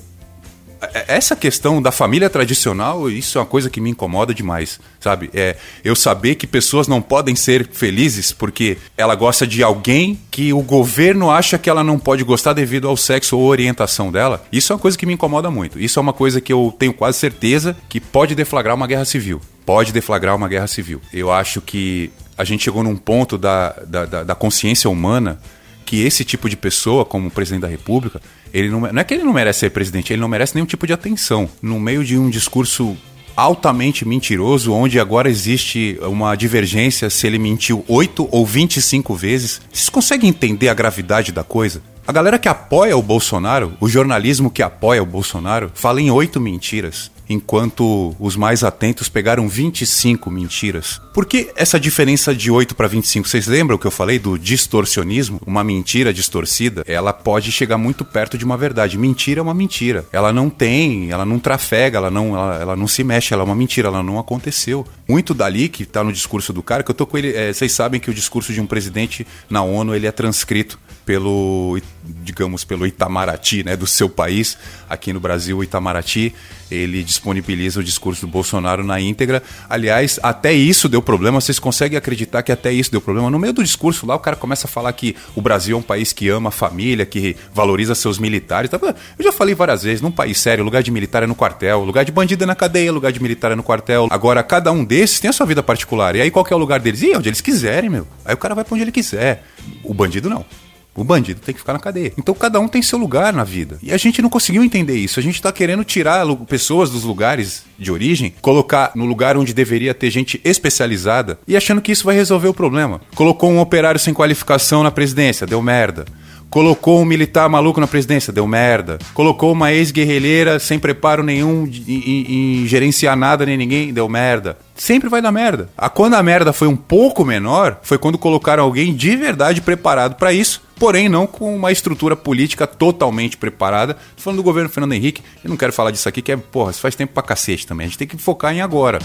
essa 1.07 1.37
questão 1.37 1.81
da 1.81 1.93
família 1.93 2.31
tradicional, 2.31 3.11
isso 3.11 3.39
é 3.39 3.41
uma 3.41 3.47
coisa 3.47 3.69
que 3.69 3.81
me 3.81 3.91
incomoda 3.91 4.35
demais, 4.35 4.81
sabe? 4.99 5.31
É 5.35 5.57
eu 5.85 5.95
saber 5.95 6.37
que 6.37 6.47
pessoas 6.47 6.89
não 6.89 7.03
podem 7.03 7.37
ser 7.37 7.69
felizes 7.71 8.33
porque 8.33 8.79
ela 8.97 9.15
gosta 9.15 9.47
de 9.47 9.63
alguém 9.63 10.19
que 10.31 10.53
o 10.53 10.63
governo 10.63 11.31
acha 11.31 11.59
que 11.59 11.69
ela 11.69 11.85
não 11.85 11.99
pode 11.99 12.25
gostar 12.25 12.53
devido 12.53 12.89
ao 12.89 12.97
sexo 12.97 13.37
ou 13.37 13.47
orientação 13.47 14.11
dela. 14.11 14.45
Isso 14.51 14.73
é 14.73 14.77
uma 14.77 14.81
coisa 14.81 14.97
que 14.97 15.07
me 15.07 15.13
incomoda 15.13 15.51
muito. 15.51 15.79
Isso 15.79 15.99
é 15.99 16.03
uma 16.03 16.13
coisa 16.13 16.41
que 16.41 16.53
eu 16.53 16.75
tenho 16.79 16.95
quase 16.95 17.19
certeza 17.19 17.77
que 17.89 18.01
pode 18.01 18.35
deflagrar 18.35 18.75
uma 18.75 18.87
guerra 18.87 19.05
civil. 19.05 19.41
Pode 19.67 19.93
deflagrar 19.93 20.35
uma 20.35 20.49
guerra 20.49 20.67
civil. 20.67 21.01
Eu 21.13 21.31
acho 21.31 21.61
que 21.61 22.11
a 22.37 22.45
gente 22.45 22.65
chegou 22.65 22.83
num 22.83 22.97
ponto 22.97 23.37
da, 23.37 23.71
da, 23.87 24.07
da, 24.07 24.25
da 24.25 24.35
consciência 24.35 24.89
humana 24.89 25.39
que 25.85 26.03
esse 26.05 26.25
tipo 26.25 26.49
de 26.49 26.57
pessoa, 26.57 27.05
como 27.05 27.29
o 27.29 27.31
presidente 27.31 27.63
da 27.63 27.69
República, 27.69 28.21
ele 28.53 28.69
não, 28.69 28.81
não 28.81 29.01
é 29.01 29.05
que 29.05 29.15
ele 29.15 29.25
não 29.25 29.33
merece 29.33 29.61
ser 29.61 29.71
presidente, 29.71 30.13
ele 30.13 30.21
não 30.21 30.29
merece 30.29 30.55
nenhum 30.55 30.67
tipo 30.67 30.87
de 30.87 30.93
atenção. 30.93 31.49
No 31.63 31.79
meio 31.79 32.05
de 32.05 32.19
um 32.19 32.31
discurso 32.31 32.97
altamente 33.37 34.07
mentiroso, 34.07 34.73
onde 34.73 35.01
agora 35.01 35.29
existe 35.29 35.99
uma 36.03 36.35
divergência 36.35 37.09
se 37.09 37.27
ele 37.27 37.39
mentiu 37.39 37.85
8 37.89 38.29
ou 38.31 38.45
25 38.45 39.15
vezes. 39.15 39.61
Vocês 39.73 39.89
conseguem 39.89 40.29
entender 40.29 40.69
a 40.69 40.75
gravidade 40.75 41.33
da 41.33 41.43
coisa? 41.43 41.83
A 42.07 42.13
galera 42.13 42.39
que 42.39 42.49
apoia 42.49 42.97
o 42.97 43.03
Bolsonaro, 43.03 43.73
o 43.81 43.89
jornalismo 43.89 44.51
que 44.51 44.63
apoia 44.63 45.03
o 45.03 45.07
Bolsonaro, 45.07 45.71
fala 45.75 46.01
em 46.01 46.11
oito 46.11 46.41
mentiras 46.41 47.11
enquanto 47.31 48.15
os 48.19 48.35
mais 48.35 48.65
atentos 48.65 49.09
pegaram 49.09 49.49
25 49.49 50.29
mentiras. 50.31 51.01
Por 51.15 51.25
que 51.25 51.51
essa 51.55 51.79
diferença 51.79 52.35
de 52.35 52.51
8 52.51 52.75
para 52.75 52.89
25? 52.89 53.29
Vocês 53.29 53.47
lembram 53.47 53.79
que 53.79 53.87
eu 53.87 53.91
falei 53.91 54.19
do 54.19 54.37
distorcionismo? 54.37 55.41
Uma 55.47 55.63
mentira 55.63 56.13
distorcida, 56.13 56.83
ela 56.87 57.13
pode 57.13 57.53
chegar 57.53 57.79
muito 57.79 58.05
perto 58.05 58.37
de 58.37 58.45
uma 58.45 58.57
verdade. 58.57 58.99
Mentira 58.99 59.39
é 59.39 59.43
uma 59.43 59.55
mentira. 59.55 60.05
Ela 60.13 60.33
não 60.33 60.51
tem, 60.51 61.11
ela 61.11 61.25
não 61.25 61.39
trafega, 61.39 61.99
ela 61.99 62.11
não, 62.11 62.35
ela, 62.35 62.61
ela 62.61 62.77
não 62.77 62.89
se 62.89 63.05
mexe, 63.05 63.33
ela 63.33 63.45
é 63.45 63.47
uma 63.47 63.55
mentira, 63.55 63.89
ela 63.89 64.03
não 64.03 64.19
aconteceu. 64.19 64.85
Muito 65.09 65.33
dali 65.33 65.69
que 65.69 65.85
está 65.85 66.03
no 66.03 66.13
discurso 66.13 66.53
do 66.53 66.63
cara, 66.63 66.83
que 66.83 66.91
eu 66.91 66.95
tô 66.95 67.07
com 67.07 67.17
ele, 67.17 67.33
é, 67.33 67.53
vocês 67.53 67.71
sabem 67.71 68.01
que 68.01 68.11
o 68.11 68.15
discurso 68.15 68.53
de 68.53 68.61
um 68.61 68.67
presidente 68.67 69.27
na 69.49 69.63
ONU 69.63 69.95
ele 69.95 70.07
é 70.07 70.13
transcrito 70.13 70.79
pelo, 71.05 71.81
digamos, 72.05 72.65
pelo 72.65 72.87
Itamaraty, 72.87 73.65
né, 73.65 73.77
do 73.77 73.87
seu 73.87 74.09
país. 74.09 74.57
Aqui 74.89 75.13
no 75.13 75.21
Brasil, 75.21 75.59
o 75.59 75.65
Itamaraty, 75.65 76.35
ele 76.71 77.03
disponibiliza 77.03 77.81
o 77.81 77.85
discurso 77.85 78.27
do 78.27 78.31
Bolsonaro 78.31 78.85
na 78.85 79.01
íntegra. 79.01 79.43
Aliás, 79.69 80.21
até 80.23 80.53
isso 80.53 80.89
deu 80.89 81.03
problema. 81.03 81.41
Vocês 81.41 81.59
conseguem 81.59 81.99
acreditar 81.99 82.43
que 82.43 82.53
até 82.53 82.73
isso 82.73 82.91
deu 82.91 83.01
problema? 83.01 83.31
No 83.31 83.39
meio 83.39 83.53
do 83.53 83.63
discurso 83.63 84.07
lá, 84.07 84.15
o 84.15 84.21
cara 84.21 84.37
começa 84.37 84.67
a 84.67 84.71
falar 84.71 84.93
que 84.93 85.17
o 85.35 85.43
Brasil 85.43 85.77
é 85.77 85.79
um 85.79 85.83
país 85.83 86.13
que 86.13 86.29
ama 86.29 86.49
a 86.49 86.53
família, 86.53 87.05
que 87.05 87.37
valoriza 87.53 87.95
seus 87.95 88.19
militares. 88.19 88.71
Eu 88.73 89.25
já 89.25 89.33
falei 89.33 89.55
várias 89.55 89.83
vezes, 89.83 90.01
num 90.01 90.11
país 90.11 90.39
sério, 90.39 90.63
lugar 90.65 90.83
de 90.83 90.91
militar 90.91 91.23
é 91.23 91.27
no 91.27 91.35
quartel, 91.35 91.85
lugar 91.85 92.05
de 92.05 92.13
bandido 92.13 92.45
é 92.45 92.47
na 92.47 92.55
cadeia, 92.55 92.93
lugar 92.93 93.13
de 93.13 93.21
militar 93.21 93.53
é 93.53 93.55
no 93.55 93.63
quartel. 93.63 94.07
Agora, 94.11 94.43
cada 94.43 94.71
um 94.71 94.85
desses 94.85 95.19
tem 95.19 95.31
a 95.31 95.33
sua 95.33 95.47
vida 95.47 95.63
particular. 95.63 96.15
E 96.15 96.21
aí, 96.21 96.31
qual 96.31 96.47
é 96.49 96.55
o 96.55 96.59
lugar 96.59 96.81
deles? 96.81 97.03
E 97.03 97.17
onde 97.17 97.29
eles 97.29 97.41
quiserem, 97.41 97.91
meu. 97.91 98.07
Aí 98.25 98.35
o 98.35 98.39
cara 98.39 98.55
vai 98.55 98.65
pra 98.65 98.75
onde 98.75 98.85
ele 98.85 98.93
quiser. 98.93 99.45
O 99.83 99.93
bandido 99.93 100.29
não. 100.29 100.45
O 100.95 101.05
bandido 101.05 101.41
tem 101.41 101.55
que 101.55 101.61
ficar 101.61 101.73
na 101.73 101.79
cadeia. 101.79 102.13
Então 102.19 102.35
cada 102.35 102.59
um 102.61 102.69
tem 102.69 102.83
seu 102.83 102.99
lugar 102.99 103.33
na 103.33 103.45
vida. 103.45 103.79
E 103.83 103.93
a 103.93 103.97
gente 103.97 104.21
não 104.21 104.29
conseguiu 104.29 104.63
entender 104.63 104.97
isso. 104.97 105.21
A 105.21 105.23
gente 105.23 105.41
tá 105.41 105.53
querendo 105.53 105.85
tirar 105.85 106.27
pessoas 106.49 106.91
dos 106.91 107.05
lugares 107.05 107.65
de 107.79 107.91
origem, 107.91 108.35
colocar 108.41 108.93
no 108.95 109.07
lugar 109.07 109.37
onde 109.37 109.55
deveria 109.55 109.95
ter 109.95 110.11
gente 110.11 110.41
especializada 110.45 111.39
e 111.47 111.57
achando 111.57 111.81
que 111.81 111.93
isso 111.93 112.05
vai 112.05 112.15
resolver 112.15 112.49
o 112.49 112.55
problema. 112.55 113.01
Colocou 113.15 113.51
um 113.51 113.61
operário 113.61 114.01
sem 114.01 114.13
qualificação 114.13 114.83
na 114.83 114.91
presidência, 114.91 115.47
deu 115.47 115.63
merda. 115.63 116.05
Colocou 116.51 117.01
um 117.01 117.05
militar 117.05 117.49
maluco 117.49 117.81
na 117.81 117.87
presidência, 117.87 118.33
deu 118.33 118.45
merda. 118.45 118.99
Colocou 119.15 119.53
uma 119.53 119.73
ex-guerrilheira 119.73 120.59
sem 120.59 120.81
preparo 120.81 121.23
nenhum 121.23 121.65
em, 121.87 122.63
em, 122.63 122.67
gerenciar 122.67 123.17
nada 123.17 123.47
nem 123.47 123.57
ninguém, 123.57 123.93
deu 123.93 124.09
merda. 124.09 124.59
Sempre 124.75 125.09
vai 125.09 125.23
dar 125.23 125.31
merda. 125.31 125.69
A 125.79 125.89
quando 125.89 126.15
a 126.15 126.23
merda 126.25 126.53
foi 126.53 126.67
um 126.67 126.77
pouco 126.77 127.25
menor, 127.25 127.79
foi 127.83 127.99
quando 127.99 128.19
colocaram 128.19 128.65
alguém 128.65 128.93
de 128.93 129.15
verdade 129.15 129.61
preparado 129.61 130.17
para 130.17 130.33
isso, 130.33 130.61
porém 130.75 131.09
não 131.09 131.25
com 131.25 131.55
uma 131.55 131.71
estrutura 131.71 132.17
política 132.17 132.67
totalmente 132.67 133.37
preparada. 133.37 133.95
Tô 134.17 134.23
falando 134.23 134.39
do 134.39 134.43
governo 134.43 134.69
Fernando 134.69 134.95
Henrique, 134.95 135.23
eu 135.45 135.51
não 135.51 135.57
quero 135.57 135.73
falar 135.73 135.93
disso 135.93 136.09
aqui, 136.09 136.21
que 136.21 136.33
é, 136.33 136.37
porra, 136.37 136.73
isso 136.73 136.81
faz 136.81 136.97
tempo 136.97 137.13
pra 137.13 137.23
cacete 137.23 137.65
também. 137.65 137.85
A 137.85 137.89
gente 137.89 137.99
tem 137.99 138.09
que 138.09 138.17
focar 138.17 138.53
em 138.53 138.61
agora 138.61 138.99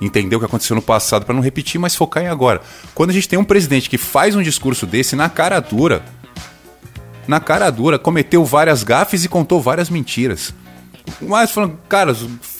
entender 0.00 0.34
o 0.34 0.38
que 0.38 0.46
aconteceu 0.46 0.74
no 0.74 0.80
passado 0.80 1.26
para 1.26 1.34
não 1.34 1.42
repetir, 1.42 1.78
mas 1.78 1.94
focar 1.94 2.22
em 2.22 2.28
agora. 2.28 2.62
Quando 2.94 3.10
a 3.10 3.12
gente 3.12 3.28
tem 3.28 3.38
um 3.38 3.44
presidente 3.44 3.90
que 3.90 3.98
faz 3.98 4.34
um 4.34 4.42
discurso 4.42 4.86
desse 4.86 5.14
na 5.14 5.28
cara 5.28 5.60
dura, 5.60 6.02
na 7.26 7.40
cara 7.40 7.70
dura, 7.70 7.98
cometeu 7.98 8.44
várias 8.44 8.82
gafes 8.82 9.24
e 9.24 9.28
contou 9.28 9.60
várias 9.60 9.90
mentiras. 9.90 10.54
Mas 11.20 11.50
falando, 11.50 11.78
cara, 11.88 12.16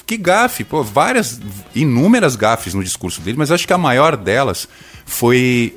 que 0.06 0.16
gafe, 0.16 0.64
pô, 0.64 0.82
várias, 0.82 1.40
inúmeras 1.74 2.36
gafes 2.36 2.74
no 2.74 2.82
discurso 2.82 3.20
dele, 3.20 3.38
mas 3.38 3.52
acho 3.52 3.66
que 3.66 3.72
a 3.72 3.78
maior 3.78 4.16
delas 4.16 4.68
foi 5.04 5.74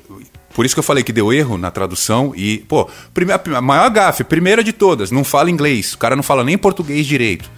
por 0.53 0.65
isso 0.65 0.75
que 0.75 0.79
eu 0.79 0.83
falei 0.83 1.03
que 1.03 1.11
deu 1.11 1.33
erro 1.33 1.57
na 1.57 1.71
tradução 1.71 2.33
e, 2.35 2.59
pô, 2.59 2.87
primeira, 3.13 3.41
a 3.55 3.61
maior 3.61 3.89
gafe, 3.89 4.23
primeira 4.23 4.63
de 4.63 4.71
todas, 4.71 5.11
não 5.11 5.23
fala 5.23 5.49
inglês, 5.49 5.93
o 5.93 5.97
cara 5.97 6.15
não 6.15 6.23
fala 6.23 6.43
nem 6.43 6.57
português 6.57 7.05
direito. 7.05 7.49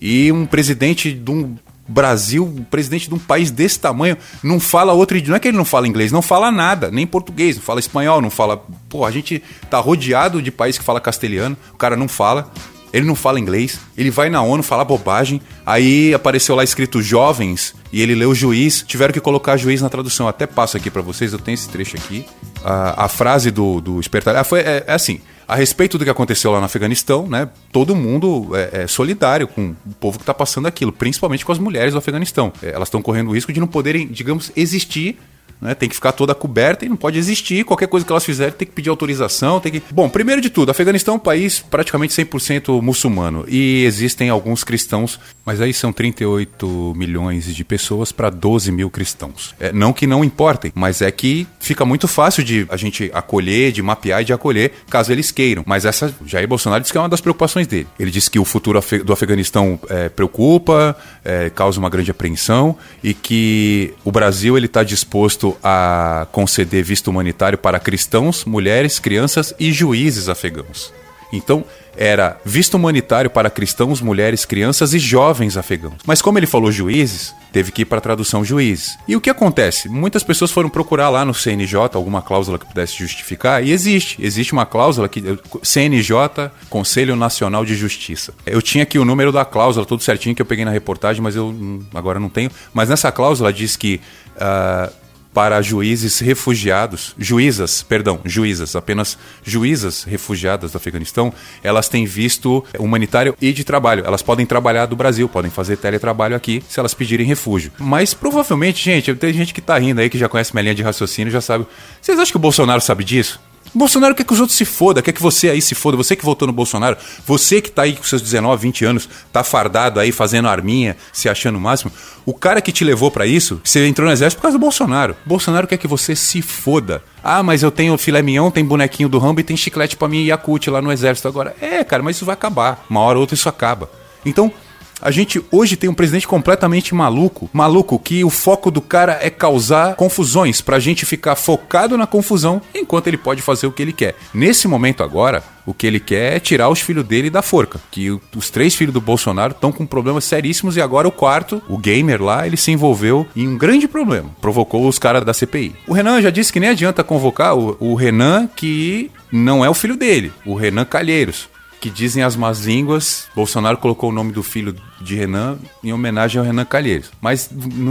E 0.00 0.30
um 0.32 0.46
presidente 0.46 1.12
de 1.12 1.30
um 1.30 1.56
Brasil, 1.88 2.66
presidente 2.70 3.08
de 3.08 3.14
um 3.14 3.18
país 3.18 3.50
desse 3.50 3.80
tamanho, 3.80 4.16
não 4.42 4.60
fala 4.60 4.92
outro 4.92 5.16
idioma. 5.16 5.32
Não 5.32 5.36
é 5.36 5.40
que 5.40 5.48
ele 5.48 5.56
não 5.56 5.64
fala 5.64 5.88
inglês, 5.88 6.12
não 6.12 6.22
fala 6.22 6.52
nada, 6.52 6.90
nem 6.90 7.06
português, 7.06 7.56
não 7.56 7.62
fala 7.62 7.80
espanhol, 7.80 8.20
não 8.20 8.30
fala. 8.30 8.62
Pô, 8.88 9.04
a 9.04 9.10
gente 9.10 9.42
tá 9.70 9.78
rodeado 9.78 10.42
de 10.42 10.50
país 10.50 10.76
que 10.76 10.84
fala 10.84 11.00
castelhano, 11.00 11.56
o 11.72 11.76
cara 11.76 11.96
não 11.96 12.06
fala. 12.06 12.50
Ele 12.92 13.06
não 13.06 13.14
fala 13.14 13.38
inglês, 13.38 13.78
ele 13.96 14.10
vai 14.10 14.30
na 14.30 14.40
ONU 14.40 14.62
falar 14.62 14.84
bobagem. 14.84 15.40
Aí 15.66 16.14
apareceu 16.14 16.54
lá 16.54 16.64
escrito 16.64 17.02
jovens 17.02 17.74
e 17.92 18.00
ele 18.00 18.14
leu 18.14 18.34
juiz. 18.34 18.82
Tiveram 18.86 19.12
que 19.12 19.20
colocar 19.20 19.56
juiz 19.56 19.82
na 19.82 19.90
tradução. 19.90 20.26
Até 20.26 20.46
passo 20.46 20.76
aqui 20.76 20.90
para 20.90 21.02
vocês, 21.02 21.32
eu 21.32 21.38
tenho 21.38 21.54
esse 21.54 21.68
trecho 21.68 21.96
aqui. 21.96 22.24
A, 22.64 23.04
a 23.04 23.08
frase 23.08 23.50
do, 23.50 23.80
do 23.80 24.00
espertalhão 24.00 24.42
foi 24.42 24.60
é, 24.60 24.84
é 24.86 24.94
assim: 24.94 25.20
a 25.48 25.56
respeito 25.56 25.96
do 25.96 26.04
que 26.04 26.10
aconteceu 26.10 26.52
lá 26.52 26.58
no 26.58 26.66
Afeganistão, 26.66 27.26
né, 27.26 27.48
todo 27.72 27.96
mundo 27.96 28.50
é, 28.54 28.82
é 28.82 28.86
solidário 28.86 29.48
com 29.48 29.74
o 29.86 29.94
povo 29.98 30.18
que 30.18 30.22
está 30.22 30.34
passando 30.34 30.68
aquilo, 30.68 30.92
principalmente 30.92 31.42
com 31.42 31.50
as 31.50 31.58
mulheres 31.58 31.94
do 31.94 31.98
Afeganistão. 31.98 32.52
É, 32.62 32.68
elas 32.68 32.88
estão 32.88 33.00
correndo 33.00 33.30
o 33.30 33.34
risco 33.34 33.50
de 33.50 33.58
não 33.58 33.66
poderem, 33.66 34.06
digamos, 34.06 34.52
existir 34.54 35.18
né? 35.60 35.74
Tem 35.74 35.88
que 35.88 35.94
ficar 35.94 36.12
toda 36.12 36.34
coberta 36.34 36.84
e 36.84 36.88
não 36.88 36.96
pode 36.96 37.18
existir. 37.18 37.64
Qualquer 37.64 37.88
coisa 37.88 38.04
que 38.04 38.12
elas 38.12 38.24
fizerem 38.24 38.52
tem 38.52 38.66
que 38.66 38.74
pedir 38.74 38.90
autorização. 38.90 39.60
Tem 39.60 39.72
que... 39.72 39.82
Bom, 39.90 40.08
primeiro 40.08 40.40
de 40.40 40.50
tudo, 40.50 40.70
Afeganistão 40.70 41.14
é 41.14 41.16
um 41.16 41.20
país 41.20 41.60
praticamente 41.60 42.14
100% 42.14 42.80
muçulmano 42.80 43.44
e 43.48 43.84
existem 43.84 44.28
alguns 44.30 44.64
cristãos, 44.64 45.18
mas 45.44 45.60
aí 45.60 45.72
são 45.72 45.92
38 45.92 46.94
milhões 46.96 47.54
de 47.54 47.64
pessoas 47.64 48.12
para 48.12 48.30
12 48.30 48.70
mil 48.72 48.90
cristãos. 48.90 49.54
É, 49.58 49.72
não 49.72 49.92
que 49.92 50.06
não 50.06 50.24
importem, 50.24 50.72
mas 50.74 51.02
é 51.02 51.10
que 51.10 51.46
fica 51.58 51.84
muito 51.84 52.06
fácil 52.06 52.44
de 52.44 52.66
a 52.68 52.76
gente 52.76 53.10
acolher, 53.12 53.72
de 53.72 53.82
mapear 53.82 54.22
e 54.22 54.24
de 54.24 54.32
acolher, 54.32 54.72
caso 54.88 55.12
eles 55.12 55.30
queiram. 55.30 55.62
Mas 55.66 55.84
essa, 55.84 56.14
Jair 56.24 56.46
Bolsonaro 56.46 56.80
disse 56.80 56.92
que 56.92 56.98
é 56.98 57.00
uma 57.00 57.08
das 57.08 57.20
preocupações 57.20 57.66
dele. 57.66 57.86
Ele 57.98 58.10
disse 58.10 58.30
que 58.30 58.38
o 58.38 58.44
futuro 58.44 58.80
do 59.04 59.12
Afeganistão 59.12 59.78
é, 59.88 60.08
preocupa, 60.08 60.96
é, 61.24 61.50
causa 61.50 61.78
uma 61.78 61.90
grande 61.90 62.10
apreensão 62.10 62.76
e 63.02 63.12
que 63.14 63.94
o 64.04 64.12
Brasil 64.12 64.56
ele 64.56 64.66
está 64.66 64.82
disposto 64.82 65.37
a 65.62 66.26
conceder 66.32 66.82
visto 66.82 67.08
humanitário 67.08 67.58
para 67.58 67.78
cristãos, 67.78 68.44
mulheres, 68.44 68.98
crianças 68.98 69.54
e 69.58 69.72
juízes 69.72 70.28
afegãos. 70.28 70.92
Então, 71.32 71.64
era 71.96 72.40
visto 72.44 72.74
humanitário 72.74 73.28
para 73.28 73.50
cristãos, 73.50 74.00
mulheres, 74.00 74.44
crianças 74.44 74.94
e 74.94 75.00
jovens 75.00 75.56
afegãos. 75.56 75.96
Mas 76.06 76.22
como 76.22 76.38
ele 76.38 76.46
falou 76.46 76.70
juízes, 76.70 77.34
teve 77.52 77.72
que 77.72 77.82
ir 77.82 77.84
para 77.86 77.98
a 77.98 78.00
tradução 78.00 78.44
juízes. 78.44 78.96
E 79.06 79.16
o 79.16 79.20
que 79.20 79.28
acontece? 79.28 79.88
Muitas 79.88 80.22
pessoas 80.22 80.52
foram 80.52 80.70
procurar 80.70 81.08
lá 81.08 81.24
no 81.24 81.34
CNJ 81.34 81.90
alguma 81.94 82.22
cláusula 82.22 82.58
que 82.58 82.66
pudesse 82.66 82.96
justificar, 82.96 83.64
e 83.64 83.72
existe. 83.72 84.24
Existe 84.24 84.52
uma 84.52 84.64
cláusula 84.64 85.08
que 85.08 85.22
CNJ, 85.62 86.52
Conselho 86.70 87.16
Nacional 87.16 87.64
de 87.64 87.74
Justiça. 87.74 88.32
Eu 88.46 88.62
tinha 88.62 88.84
aqui 88.84 88.98
o 88.98 89.04
número 89.04 89.32
da 89.32 89.44
cláusula, 89.44 89.84
tudo 89.84 90.02
certinho 90.02 90.36
que 90.36 90.42
eu 90.42 90.46
peguei 90.46 90.64
na 90.64 90.70
reportagem, 90.70 91.20
mas 91.20 91.34
eu 91.34 91.52
agora 91.92 92.20
não 92.20 92.28
tenho. 92.28 92.50
Mas 92.72 92.88
nessa 92.88 93.10
cláusula 93.10 93.52
diz 93.52 93.76
que 93.76 94.00
uh, 94.36 94.92
para 95.38 95.62
juízes 95.62 96.18
refugiados, 96.18 97.14
juízas, 97.16 97.80
perdão, 97.80 98.18
juízas, 98.24 98.74
apenas 98.74 99.16
juízas 99.44 100.02
refugiadas 100.02 100.72
do 100.72 100.76
Afeganistão, 100.78 101.32
elas 101.62 101.88
têm 101.88 102.04
visto 102.04 102.64
humanitário 102.76 103.36
e 103.40 103.52
de 103.52 103.62
trabalho. 103.62 104.02
Elas 104.04 104.20
podem 104.20 104.44
trabalhar 104.44 104.86
do 104.86 104.96
Brasil, 104.96 105.28
podem 105.28 105.48
fazer 105.48 105.76
teletrabalho 105.76 106.34
aqui 106.34 106.60
se 106.68 106.80
elas 106.80 106.92
pedirem 106.92 107.24
refúgio. 107.24 107.70
Mas 107.78 108.12
provavelmente, 108.12 108.84
gente, 108.84 109.14
tem 109.14 109.32
gente 109.32 109.54
que 109.54 109.60
tá 109.60 109.78
rindo 109.78 110.00
aí 110.00 110.10
que 110.10 110.18
já 110.18 110.28
conhece 110.28 110.52
minha 110.52 110.62
linha 110.64 110.74
de 110.74 110.82
raciocínio, 110.82 111.32
já 111.32 111.40
sabe. 111.40 111.68
Vocês 112.02 112.18
acham 112.18 112.32
que 112.32 112.36
o 112.36 112.40
Bolsonaro 112.40 112.80
sabe 112.80 113.04
disso? 113.04 113.40
Bolsonaro 113.74 114.14
quer 114.14 114.24
que 114.24 114.32
os 114.32 114.40
outros 114.40 114.56
se 114.56 114.64
foda, 114.64 115.02
quer 115.02 115.12
que 115.12 115.22
você 115.22 115.50
aí 115.50 115.60
se 115.60 115.74
foda, 115.74 115.96
você 115.96 116.16
que 116.16 116.24
votou 116.24 116.46
no 116.46 116.52
Bolsonaro, 116.52 116.96
você 117.26 117.60
que 117.60 117.70
tá 117.70 117.82
aí 117.82 117.94
com 117.94 118.02
seus 118.02 118.22
19, 118.22 118.62
20 118.62 118.84
anos, 118.84 119.08
tá 119.32 119.44
fardado 119.44 120.00
aí 120.00 120.12
fazendo 120.12 120.48
arminha, 120.48 120.96
se 121.12 121.28
achando 121.28 121.56
o 121.56 121.60
máximo. 121.60 121.92
O 122.24 122.34
cara 122.34 122.60
que 122.60 122.72
te 122.72 122.84
levou 122.84 123.10
para 123.10 123.26
isso, 123.26 123.60
você 123.64 123.86
entrou 123.86 124.06
no 124.06 124.12
exército 124.12 124.38
por 124.38 124.42
causa 124.42 124.58
do 124.58 124.60
Bolsonaro. 124.60 125.16
Bolsonaro 125.24 125.66
quer 125.66 125.76
que 125.76 125.86
você 125.86 126.14
se 126.14 126.42
foda. 126.42 127.02
Ah, 127.22 127.42
mas 127.42 127.62
eu 127.62 127.70
tenho 127.70 127.96
filé 127.98 128.22
mignon, 128.22 128.50
tem 128.50 128.64
bonequinho 128.64 129.08
do 129.08 129.18
Rambo 129.18 129.40
e 129.40 129.44
tem 129.44 129.56
chiclete 129.56 129.96
para 129.96 130.08
mim 130.08 130.18
e 130.18 130.28
Yakut 130.28 130.70
lá 130.70 130.80
no 130.80 130.92
exército 130.92 131.28
agora. 131.28 131.54
É, 131.60 131.82
cara, 131.84 132.02
mas 132.02 132.16
isso 132.16 132.24
vai 132.24 132.34
acabar. 132.34 132.84
Uma 132.88 133.00
hora 133.00 133.18
ou 133.18 133.22
outra 133.22 133.34
isso 133.34 133.48
acaba. 133.48 133.90
Então, 134.24 134.52
a 135.00 135.10
gente 135.10 135.42
hoje 135.50 135.76
tem 135.76 135.88
um 135.88 135.94
presidente 135.94 136.26
completamente 136.26 136.94
maluco, 136.94 137.48
maluco 137.52 137.98
que 137.98 138.24
o 138.24 138.30
foco 138.30 138.70
do 138.70 138.80
cara 138.80 139.18
é 139.22 139.30
causar 139.30 139.94
confusões 139.96 140.60
pra 140.60 140.78
gente 140.78 141.06
ficar 141.06 141.36
focado 141.36 141.96
na 141.96 142.06
confusão, 142.06 142.60
enquanto 142.74 143.06
ele 143.06 143.16
pode 143.16 143.42
fazer 143.42 143.66
o 143.66 143.72
que 143.72 143.82
ele 143.82 143.92
quer. 143.92 144.14
Nesse 144.34 144.66
momento 144.66 145.02
agora, 145.02 145.42
o 145.66 145.74
que 145.74 145.86
ele 145.86 146.00
quer 146.00 146.36
é 146.36 146.40
tirar 146.40 146.68
os 146.68 146.80
filhos 146.80 147.04
dele 147.04 147.30
da 147.30 147.42
forca, 147.42 147.80
que 147.90 148.10
os 148.10 148.50
três 148.50 148.74
filhos 148.74 148.94
do 148.94 149.00
Bolsonaro 149.00 149.52
estão 149.52 149.70
com 149.70 149.86
problemas 149.86 150.24
seríssimos 150.24 150.76
e 150.76 150.80
agora 150.80 151.06
o 151.06 151.12
quarto, 151.12 151.62
o 151.68 151.76
gamer 151.76 152.22
lá, 152.22 152.46
ele 152.46 152.56
se 152.56 152.70
envolveu 152.70 153.26
em 153.36 153.46
um 153.46 153.58
grande 153.58 153.86
problema, 153.86 154.30
provocou 154.40 154.88
os 154.88 154.98
caras 154.98 155.24
da 155.24 155.34
CPI. 155.34 155.74
O 155.86 155.92
Renan 155.92 156.22
já 156.22 156.30
disse 156.30 156.52
que 156.52 156.60
nem 156.60 156.70
adianta 156.70 157.04
convocar 157.04 157.56
o, 157.56 157.76
o 157.78 157.94
Renan 157.94 158.48
que 158.56 159.10
não 159.30 159.64
é 159.64 159.68
o 159.68 159.74
filho 159.74 159.96
dele, 159.96 160.32
o 160.46 160.54
Renan 160.54 160.84
Calheiros 160.84 161.48
que 161.80 161.90
dizem 161.90 162.22
as 162.22 162.36
más 162.36 162.60
línguas, 162.60 163.28
Bolsonaro 163.34 163.78
colocou 163.78 164.10
o 164.10 164.12
nome 164.12 164.32
do 164.32 164.42
filho 164.42 164.74
de 165.00 165.14
Renan 165.14 165.58
em 165.82 165.92
homenagem 165.92 166.38
ao 166.38 166.44
Renan 166.44 166.64
Calheiros. 166.64 167.10
Mas 167.20 167.50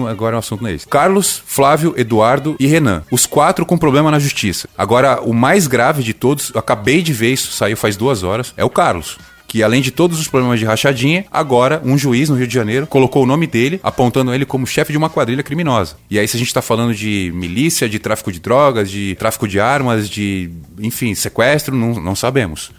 agora 0.09 0.35
o 0.35 0.39
assunto 0.39 0.61
não 0.61 0.69
é 0.69 0.73
esse. 0.73 0.87
Carlos, 0.87 1.41
Flávio, 1.45 1.93
Eduardo 1.97 2.55
e 2.59 2.67
Renan. 2.67 3.03
Os 3.11 3.25
quatro 3.25 3.65
com 3.65 3.77
problema 3.77 4.11
na 4.11 4.19
justiça. 4.19 4.67
Agora, 4.77 5.21
o 5.21 5.33
mais 5.33 5.67
grave 5.67 6.03
de 6.03 6.13
todos, 6.13 6.51
acabei 6.55 7.01
de 7.01 7.13
ver 7.13 7.33
isso, 7.33 7.51
saiu 7.51 7.77
faz 7.77 7.95
duas 7.95 8.23
horas, 8.23 8.53
é 8.57 8.65
o 8.65 8.69
Carlos 8.69 9.17
que 9.47 9.63
além 9.63 9.81
de 9.81 9.91
todos 9.91 10.19
os 10.19 10.27
problemas 10.27 10.59
de 10.59 10.65
rachadinha, 10.65 11.25
agora 11.31 11.81
um 11.83 11.97
juiz 11.97 12.29
no 12.29 12.35
Rio 12.35 12.47
de 12.47 12.53
Janeiro 12.53 12.85
colocou 12.85 13.23
o 13.23 13.25
nome 13.25 13.47
dele, 13.47 13.79
apontando 13.81 14.33
ele 14.33 14.45
como 14.45 14.67
chefe 14.67 14.91
de 14.91 14.97
uma 14.97 15.09
quadrilha 15.09 15.41
criminosa. 15.41 15.95
E 16.09 16.19
aí, 16.19 16.27
se 16.27 16.35
a 16.35 16.39
gente 16.39 16.49
está 16.49 16.61
falando 16.61 16.93
de 16.93 17.31
milícia, 17.33 17.87
de 17.87 17.97
tráfico 17.97 18.31
de 18.31 18.39
drogas, 18.39 18.91
de 18.91 19.15
tráfico 19.15 19.47
de 19.47 19.59
armas, 19.59 20.09
de, 20.09 20.51
enfim, 20.79 21.15
sequestro, 21.15 21.75
não, 21.75 21.93
não 21.93 22.15
sabemos. 22.15 22.71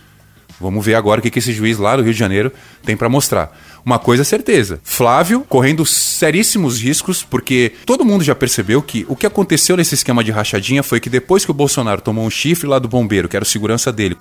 Vamos 0.61 0.85
ver 0.85 0.94
agora 0.94 1.21
o 1.21 1.23
que, 1.23 1.31
que 1.31 1.38
esse 1.38 1.53
juiz 1.53 1.79
lá 1.79 1.97
do 1.97 2.03
Rio 2.03 2.12
de 2.12 2.18
Janeiro 2.18 2.53
tem 2.85 2.97
para 2.97 3.09
mostrar. 3.09 3.57
Uma 3.88 3.98
coisa 3.98 4.20
é 4.20 4.24
certeza: 4.24 4.81
Flávio 4.85 5.46
correndo 5.48 5.87
seríssimos 5.87 6.79
riscos, 6.79 7.22
porque 7.22 7.72
todo 7.87 8.05
mundo 8.05 8.22
já 8.22 8.35
percebeu 8.35 8.83
que 8.83 9.07
o 9.09 9.16
que 9.16 9.27
aconteceu 9.27 9.79
nesse 9.79 9.94
esquema 9.94 10.22
de 10.22 10.31
rachadinha 10.31 10.83
foi 10.83 11.01
que 11.01 11.09
depois 11.09 11.42
que 11.42 11.51
o 11.51 11.55
Bolsonaro 11.55 12.03
tomou 12.03 12.22
um 12.22 12.29
chifre 12.29 12.68
lá 12.68 12.79
do 12.79 12.87
bombeiro, 12.87 13.31
que 13.31 13.35
era 13.35 13.42
o 13.42 13.46
segurança 13.46 13.90
dele, 13.90 14.14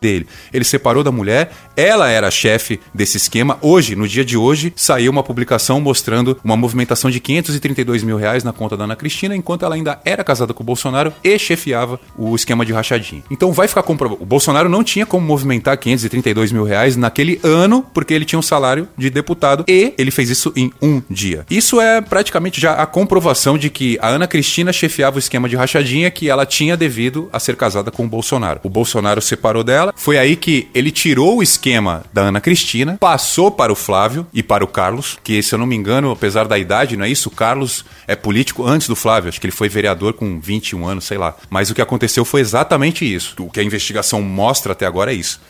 dele, 0.00 0.26
ele 0.50 0.64
separou 0.64 1.04
da 1.04 1.12
mulher, 1.12 1.52
ela 1.76 2.08
era 2.08 2.30
chefe 2.30 2.80
desse 2.94 3.18
esquema. 3.18 3.58
Hoje, 3.60 3.94
no 3.94 4.08
dia 4.08 4.24
de 4.24 4.38
hoje, 4.38 4.72
saiu 4.74 5.12
uma 5.12 5.22
publicação 5.22 5.82
mostrando 5.82 6.40
uma 6.42 6.56
movimentação 6.56 7.10
de 7.10 7.20
532 7.20 8.02
mil 8.02 8.16
reais 8.16 8.42
na 8.42 8.54
conta 8.54 8.74
da 8.74 8.84
Ana 8.84 8.96
Cristina, 8.96 9.36
enquanto 9.36 9.66
ela 9.66 9.74
ainda 9.74 10.00
era 10.02 10.24
casada 10.24 10.54
com 10.54 10.62
o 10.62 10.66
Bolsonaro 10.66 11.12
e 11.22 11.38
chefiava 11.38 12.00
o 12.16 12.34
esquema 12.34 12.64
de 12.64 12.72
rachadinha. 12.72 13.22
Então 13.30 13.52
vai 13.52 13.68
ficar 13.68 13.82
comprovado. 13.82 14.22
O 14.22 14.26
Bolsonaro 14.26 14.70
não 14.70 14.82
tinha 14.82 15.04
como 15.04 15.26
movimentar 15.26 15.76
532 15.76 16.52
mil 16.52 16.64
reais 16.64 16.96
naquele 16.96 17.38
ano, 17.42 17.84
porque 17.92 18.14
ele 18.14 18.24
tinha 18.24 18.38
um 18.38 18.42
salário 18.42 18.88
de 18.96 19.10
deputado 19.10 19.64
e 19.68 19.92
ele 19.98 20.10
fez 20.10 20.30
isso 20.30 20.52
em 20.56 20.72
um 20.80 21.02
dia. 21.08 21.44
Isso 21.50 21.80
é 21.80 22.00
praticamente 22.00 22.60
já 22.60 22.74
a 22.74 22.86
comprovação 22.86 23.58
de 23.58 23.70
que 23.70 23.98
a 24.00 24.08
Ana 24.08 24.26
Cristina 24.26 24.72
chefiava 24.72 25.16
o 25.16 25.18
esquema 25.18 25.48
de 25.48 25.56
rachadinha 25.56 26.10
que 26.10 26.28
ela 26.28 26.46
tinha 26.46 26.76
devido 26.76 27.28
a 27.32 27.38
ser 27.38 27.56
casada 27.56 27.90
com 27.90 28.04
o 28.04 28.08
Bolsonaro. 28.08 28.60
O 28.62 28.68
Bolsonaro 28.68 29.20
separou 29.20 29.64
dela, 29.64 29.92
foi 29.96 30.18
aí 30.18 30.36
que 30.36 30.68
ele 30.74 30.90
tirou 30.90 31.38
o 31.38 31.42
esquema 31.42 32.04
da 32.12 32.22
Ana 32.22 32.40
Cristina, 32.40 32.96
passou 32.98 33.50
para 33.50 33.72
o 33.72 33.76
Flávio 33.76 34.26
e 34.32 34.42
para 34.42 34.64
o 34.64 34.68
Carlos, 34.68 35.18
que 35.22 35.42
se 35.42 35.54
eu 35.54 35.58
não 35.58 35.66
me 35.66 35.76
engano, 35.76 36.10
apesar 36.10 36.46
da 36.46 36.58
idade, 36.58 36.96
não 36.96 37.04
é 37.04 37.08
isso? 37.08 37.28
O 37.28 37.32
Carlos 37.32 37.84
é 38.06 38.16
político 38.16 38.66
antes 38.66 38.88
do 38.88 38.96
Flávio, 38.96 39.28
acho 39.28 39.40
que 39.40 39.46
ele 39.46 39.52
foi 39.52 39.68
vereador 39.68 40.14
com 40.14 40.40
21 40.40 40.86
anos, 40.86 41.04
sei 41.04 41.18
lá. 41.18 41.36
Mas 41.50 41.70
o 41.70 41.74
que 41.74 41.82
aconteceu 41.82 42.24
foi 42.24 42.40
exatamente 42.40 43.04
isso. 43.04 43.34
O 43.38 43.50
que 43.50 43.60
a 43.60 43.62
investigação 43.62 44.22
mostra 44.22 44.72
até 44.72 44.86
agora 44.86 45.12
é 45.12 45.14
isso. 45.14 45.40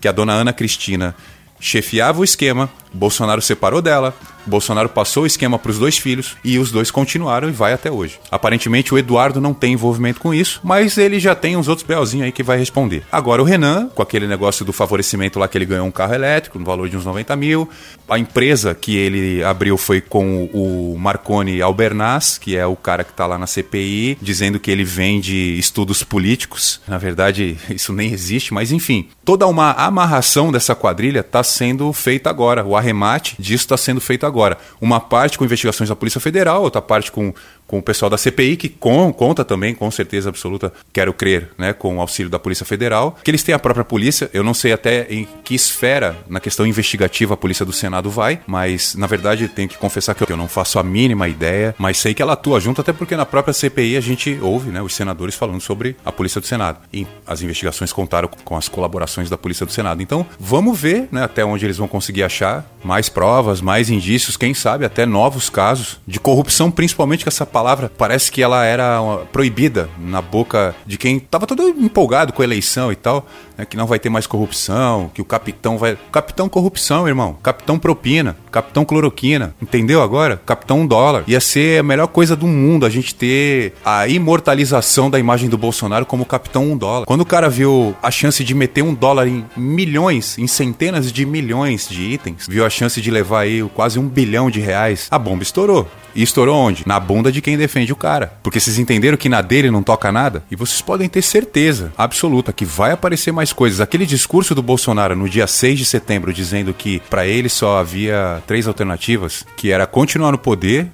Que 0.00 0.08
a 0.08 0.12
dona 0.12 0.32
Ana 0.32 0.52
Cristina 0.52 1.14
chefiava 1.60 2.20
o 2.20 2.24
esquema, 2.24 2.68
Bolsonaro 2.92 3.42
separou 3.42 3.80
dela, 3.80 4.14
Bolsonaro 4.46 4.88
passou 4.88 5.22
o 5.22 5.26
esquema 5.26 5.58
para 5.58 5.70
os 5.70 5.78
dois 5.78 5.98
filhos 5.98 6.36
e 6.44 6.58
os 6.58 6.70
dois 6.70 6.90
continuaram 6.90 7.48
e 7.48 7.52
vai 7.52 7.72
até 7.72 7.90
hoje. 7.90 8.18
Aparentemente 8.30 8.92
o 8.92 8.98
Eduardo 8.98 9.40
não 9.40 9.54
tem 9.54 9.74
envolvimento 9.74 10.20
com 10.20 10.34
isso, 10.34 10.60
mas 10.62 10.98
ele 10.98 11.20
já 11.20 11.34
tem 11.34 11.56
uns 11.56 11.68
outros 11.68 11.86
belzinhos 11.86 12.26
aí 12.26 12.32
que 12.32 12.42
vai 12.42 12.58
responder. 12.58 13.04
Agora 13.10 13.42
o 13.42 13.44
Renan, 13.44 13.88
com 13.94 14.02
aquele 14.02 14.26
negócio 14.26 14.64
do 14.64 14.72
favorecimento 14.72 15.38
lá 15.38 15.48
que 15.48 15.56
ele 15.56 15.64
ganhou 15.64 15.86
um 15.86 15.90
carro 15.90 16.14
elétrico 16.14 16.58
no 16.58 16.64
valor 16.64 16.88
de 16.88 16.96
uns 16.96 17.04
90 17.04 17.36
mil. 17.36 17.68
A 18.08 18.18
empresa 18.18 18.74
que 18.74 18.96
ele 18.96 19.42
abriu 19.42 19.76
foi 19.76 20.00
com 20.00 20.44
o 20.52 20.96
Marconi 20.98 21.62
Albernaz, 21.62 22.38
que 22.38 22.56
é 22.56 22.66
o 22.66 22.76
cara 22.76 23.04
que 23.04 23.10
está 23.10 23.26
lá 23.26 23.38
na 23.38 23.46
CPI, 23.46 24.18
dizendo 24.20 24.58
que 24.58 24.70
ele 24.70 24.84
vende 24.84 25.58
estudos 25.58 26.02
políticos. 26.02 26.80
Na 26.86 26.98
verdade, 26.98 27.56
isso 27.70 27.92
nem 27.92 28.12
existe, 28.12 28.52
mas 28.52 28.72
enfim, 28.72 29.08
toda 29.24 29.46
uma 29.46 29.72
amarração 29.72 30.52
dessa 30.52 30.74
quadrilha 30.74 31.20
está 31.20 31.42
sendo 31.42 31.92
feita 31.92 32.28
agora. 32.28 32.64
O 32.64 32.76
arremate 32.82 33.36
disso 33.38 33.64
está 33.64 33.76
sendo 33.76 34.00
feito 34.00 34.26
agora. 34.26 34.58
Uma 34.80 35.00
parte 35.00 35.38
com 35.38 35.44
investigações 35.44 35.88
da 35.88 35.96
Polícia 35.96 36.20
Federal, 36.20 36.62
outra 36.62 36.82
parte 36.82 37.10
com, 37.10 37.32
com 37.72 37.78
o 37.78 37.82
pessoal 37.82 38.10
da 38.10 38.18
CPI, 38.18 38.58
que 38.58 38.68
com, 38.68 39.10
conta 39.14 39.46
também, 39.46 39.74
com 39.74 39.90
certeza 39.90 40.28
absoluta, 40.28 40.70
quero 40.92 41.10
crer, 41.14 41.48
né, 41.56 41.72
com 41.72 41.96
o 41.96 42.00
auxílio 42.02 42.28
da 42.28 42.38
Polícia 42.38 42.66
Federal. 42.66 43.16
Que 43.24 43.30
eles 43.30 43.42
têm 43.42 43.54
a 43.54 43.58
própria 43.58 43.82
polícia, 43.82 44.28
eu 44.34 44.44
não 44.44 44.52
sei 44.52 44.74
até 44.74 45.06
em 45.08 45.26
que 45.42 45.54
esfera, 45.54 46.18
na 46.28 46.38
questão 46.38 46.66
investigativa, 46.66 47.32
a 47.32 47.36
Polícia 47.36 47.64
do 47.64 47.72
Senado 47.72 48.10
vai, 48.10 48.40
mas 48.46 48.94
na 48.94 49.06
verdade 49.06 49.48
tenho 49.48 49.70
que 49.70 49.78
confessar 49.78 50.14
que 50.14 50.30
eu 50.30 50.36
não 50.36 50.48
faço 50.48 50.78
a 50.78 50.82
mínima 50.82 51.28
ideia, 51.28 51.74
mas 51.78 51.96
sei 51.96 52.12
que 52.12 52.20
ela 52.20 52.34
atua 52.34 52.60
junto, 52.60 52.82
até 52.82 52.92
porque 52.92 53.16
na 53.16 53.24
própria 53.24 53.54
CPI 53.54 53.96
a 53.96 54.02
gente 54.02 54.38
ouve 54.42 54.70
né, 54.70 54.82
os 54.82 54.94
senadores 54.94 55.34
falando 55.34 55.62
sobre 55.62 55.96
a 56.04 56.12
Polícia 56.12 56.42
do 56.42 56.46
Senado. 56.46 56.78
E 56.92 57.06
as 57.26 57.40
investigações 57.40 57.90
contaram 57.90 58.28
com 58.44 58.54
as 58.54 58.68
colaborações 58.68 59.30
da 59.30 59.38
Polícia 59.38 59.64
do 59.64 59.72
Senado. 59.72 60.02
Então 60.02 60.26
vamos 60.38 60.78
ver 60.78 61.08
né, 61.10 61.24
até 61.24 61.42
onde 61.42 61.64
eles 61.64 61.78
vão 61.78 61.88
conseguir 61.88 62.22
achar 62.22 62.66
mais 62.84 63.08
provas, 63.08 63.62
mais 63.62 63.88
indícios, 63.88 64.36
quem 64.36 64.52
sabe 64.52 64.84
até 64.84 65.06
novos 65.06 65.48
casos 65.48 65.98
de 66.06 66.20
corrupção, 66.20 66.70
principalmente 66.70 67.22
que 67.22 67.30
essa 67.30 67.46
palavra 67.46 67.61
parece 67.98 68.30
que 68.30 68.42
ela 68.42 68.64
era 68.64 69.00
proibida 69.32 69.88
na 69.98 70.20
boca 70.20 70.74
de 70.86 70.98
quem 70.98 71.16
estava 71.16 71.46
todo 71.46 71.68
empolgado 71.68 72.32
com 72.32 72.42
a 72.42 72.44
eleição 72.44 72.92
e 72.92 72.96
tal, 72.96 73.26
né, 73.62 73.66
que 73.68 73.76
não 73.76 73.86
vai 73.86 73.98
ter 73.98 74.08
mais 74.08 74.26
corrupção, 74.26 75.10
que 75.14 75.22
o 75.22 75.24
capitão 75.24 75.78
vai. 75.78 75.96
Capitão 76.10 76.48
corrupção, 76.48 77.08
irmão. 77.08 77.36
Capitão 77.42 77.78
propina, 77.78 78.36
capitão 78.50 78.84
cloroquina. 78.84 79.54
Entendeu 79.62 80.02
agora? 80.02 80.40
Capitão 80.44 80.86
dólar. 80.86 81.24
Ia 81.26 81.40
ser 81.40 81.80
a 81.80 81.82
melhor 81.82 82.08
coisa 82.08 82.36
do 82.36 82.46
mundo 82.46 82.84
a 82.84 82.90
gente 82.90 83.14
ter 83.14 83.74
a 83.84 84.06
imortalização 84.08 85.08
da 85.08 85.18
imagem 85.18 85.48
do 85.48 85.56
Bolsonaro 85.56 86.04
como 86.04 86.24
capitão 86.24 86.64
um 86.64 86.76
dólar. 86.76 87.06
Quando 87.06 87.20
o 87.20 87.26
cara 87.26 87.48
viu 87.48 87.94
a 88.02 88.10
chance 88.10 88.42
de 88.44 88.54
meter 88.54 88.82
um 88.82 88.94
dólar 88.94 89.28
em 89.28 89.44
milhões, 89.56 90.38
em 90.38 90.46
centenas 90.46 91.12
de 91.12 91.24
milhões 91.24 91.88
de 91.88 92.02
itens, 92.02 92.46
viu 92.48 92.66
a 92.66 92.70
chance 92.70 93.00
de 93.00 93.10
levar 93.10 93.40
aí 93.40 93.62
quase 93.74 93.98
um 93.98 94.08
bilhão 94.08 94.50
de 94.50 94.60
reais, 94.60 95.06
a 95.10 95.18
bomba 95.18 95.42
estourou. 95.42 95.88
E 96.14 96.22
estourou 96.22 96.56
onde? 96.56 96.86
Na 96.86 97.00
bunda 97.00 97.32
de 97.32 97.40
quem 97.40 97.56
defende 97.56 97.92
o 97.92 97.96
cara. 97.96 98.34
Porque 98.42 98.60
vocês 98.60 98.78
entenderam 98.78 99.16
que 99.16 99.28
na 99.28 99.40
dele 99.40 99.70
não 99.70 99.82
toca 99.82 100.12
nada? 100.12 100.44
E 100.50 100.56
vocês 100.56 100.82
podem 100.82 101.08
ter 101.08 101.22
certeza 101.22 101.92
absoluta 101.96 102.52
que 102.52 102.64
vai 102.64 102.92
aparecer 102.92 103.32
mais 103.32 103.51
coisas. 103.52 103.80
Aquele 103.80 104.06
discurso 104.06 104.54
do 104.54 104.62
Bolsonaro 104.62 105.16
no 105.16 105.28
dia 105.28 105.46
6 105.46 105.78
de 105.78 105.84
setembro 105.84 106.32
dizendo 106.32 106.72
que 106.72 107.00
para 107.10 107.26
ele 107.26 107.48
só 107.48 107.78
havia 107.78 108.42
três 108.46 108.66
alternativas, 108.66 109.44
que 109.56 109.70
era 109.70 109.86
continuar 109.86 110.32
no 110.32 110.38
poder, 110.38 110.88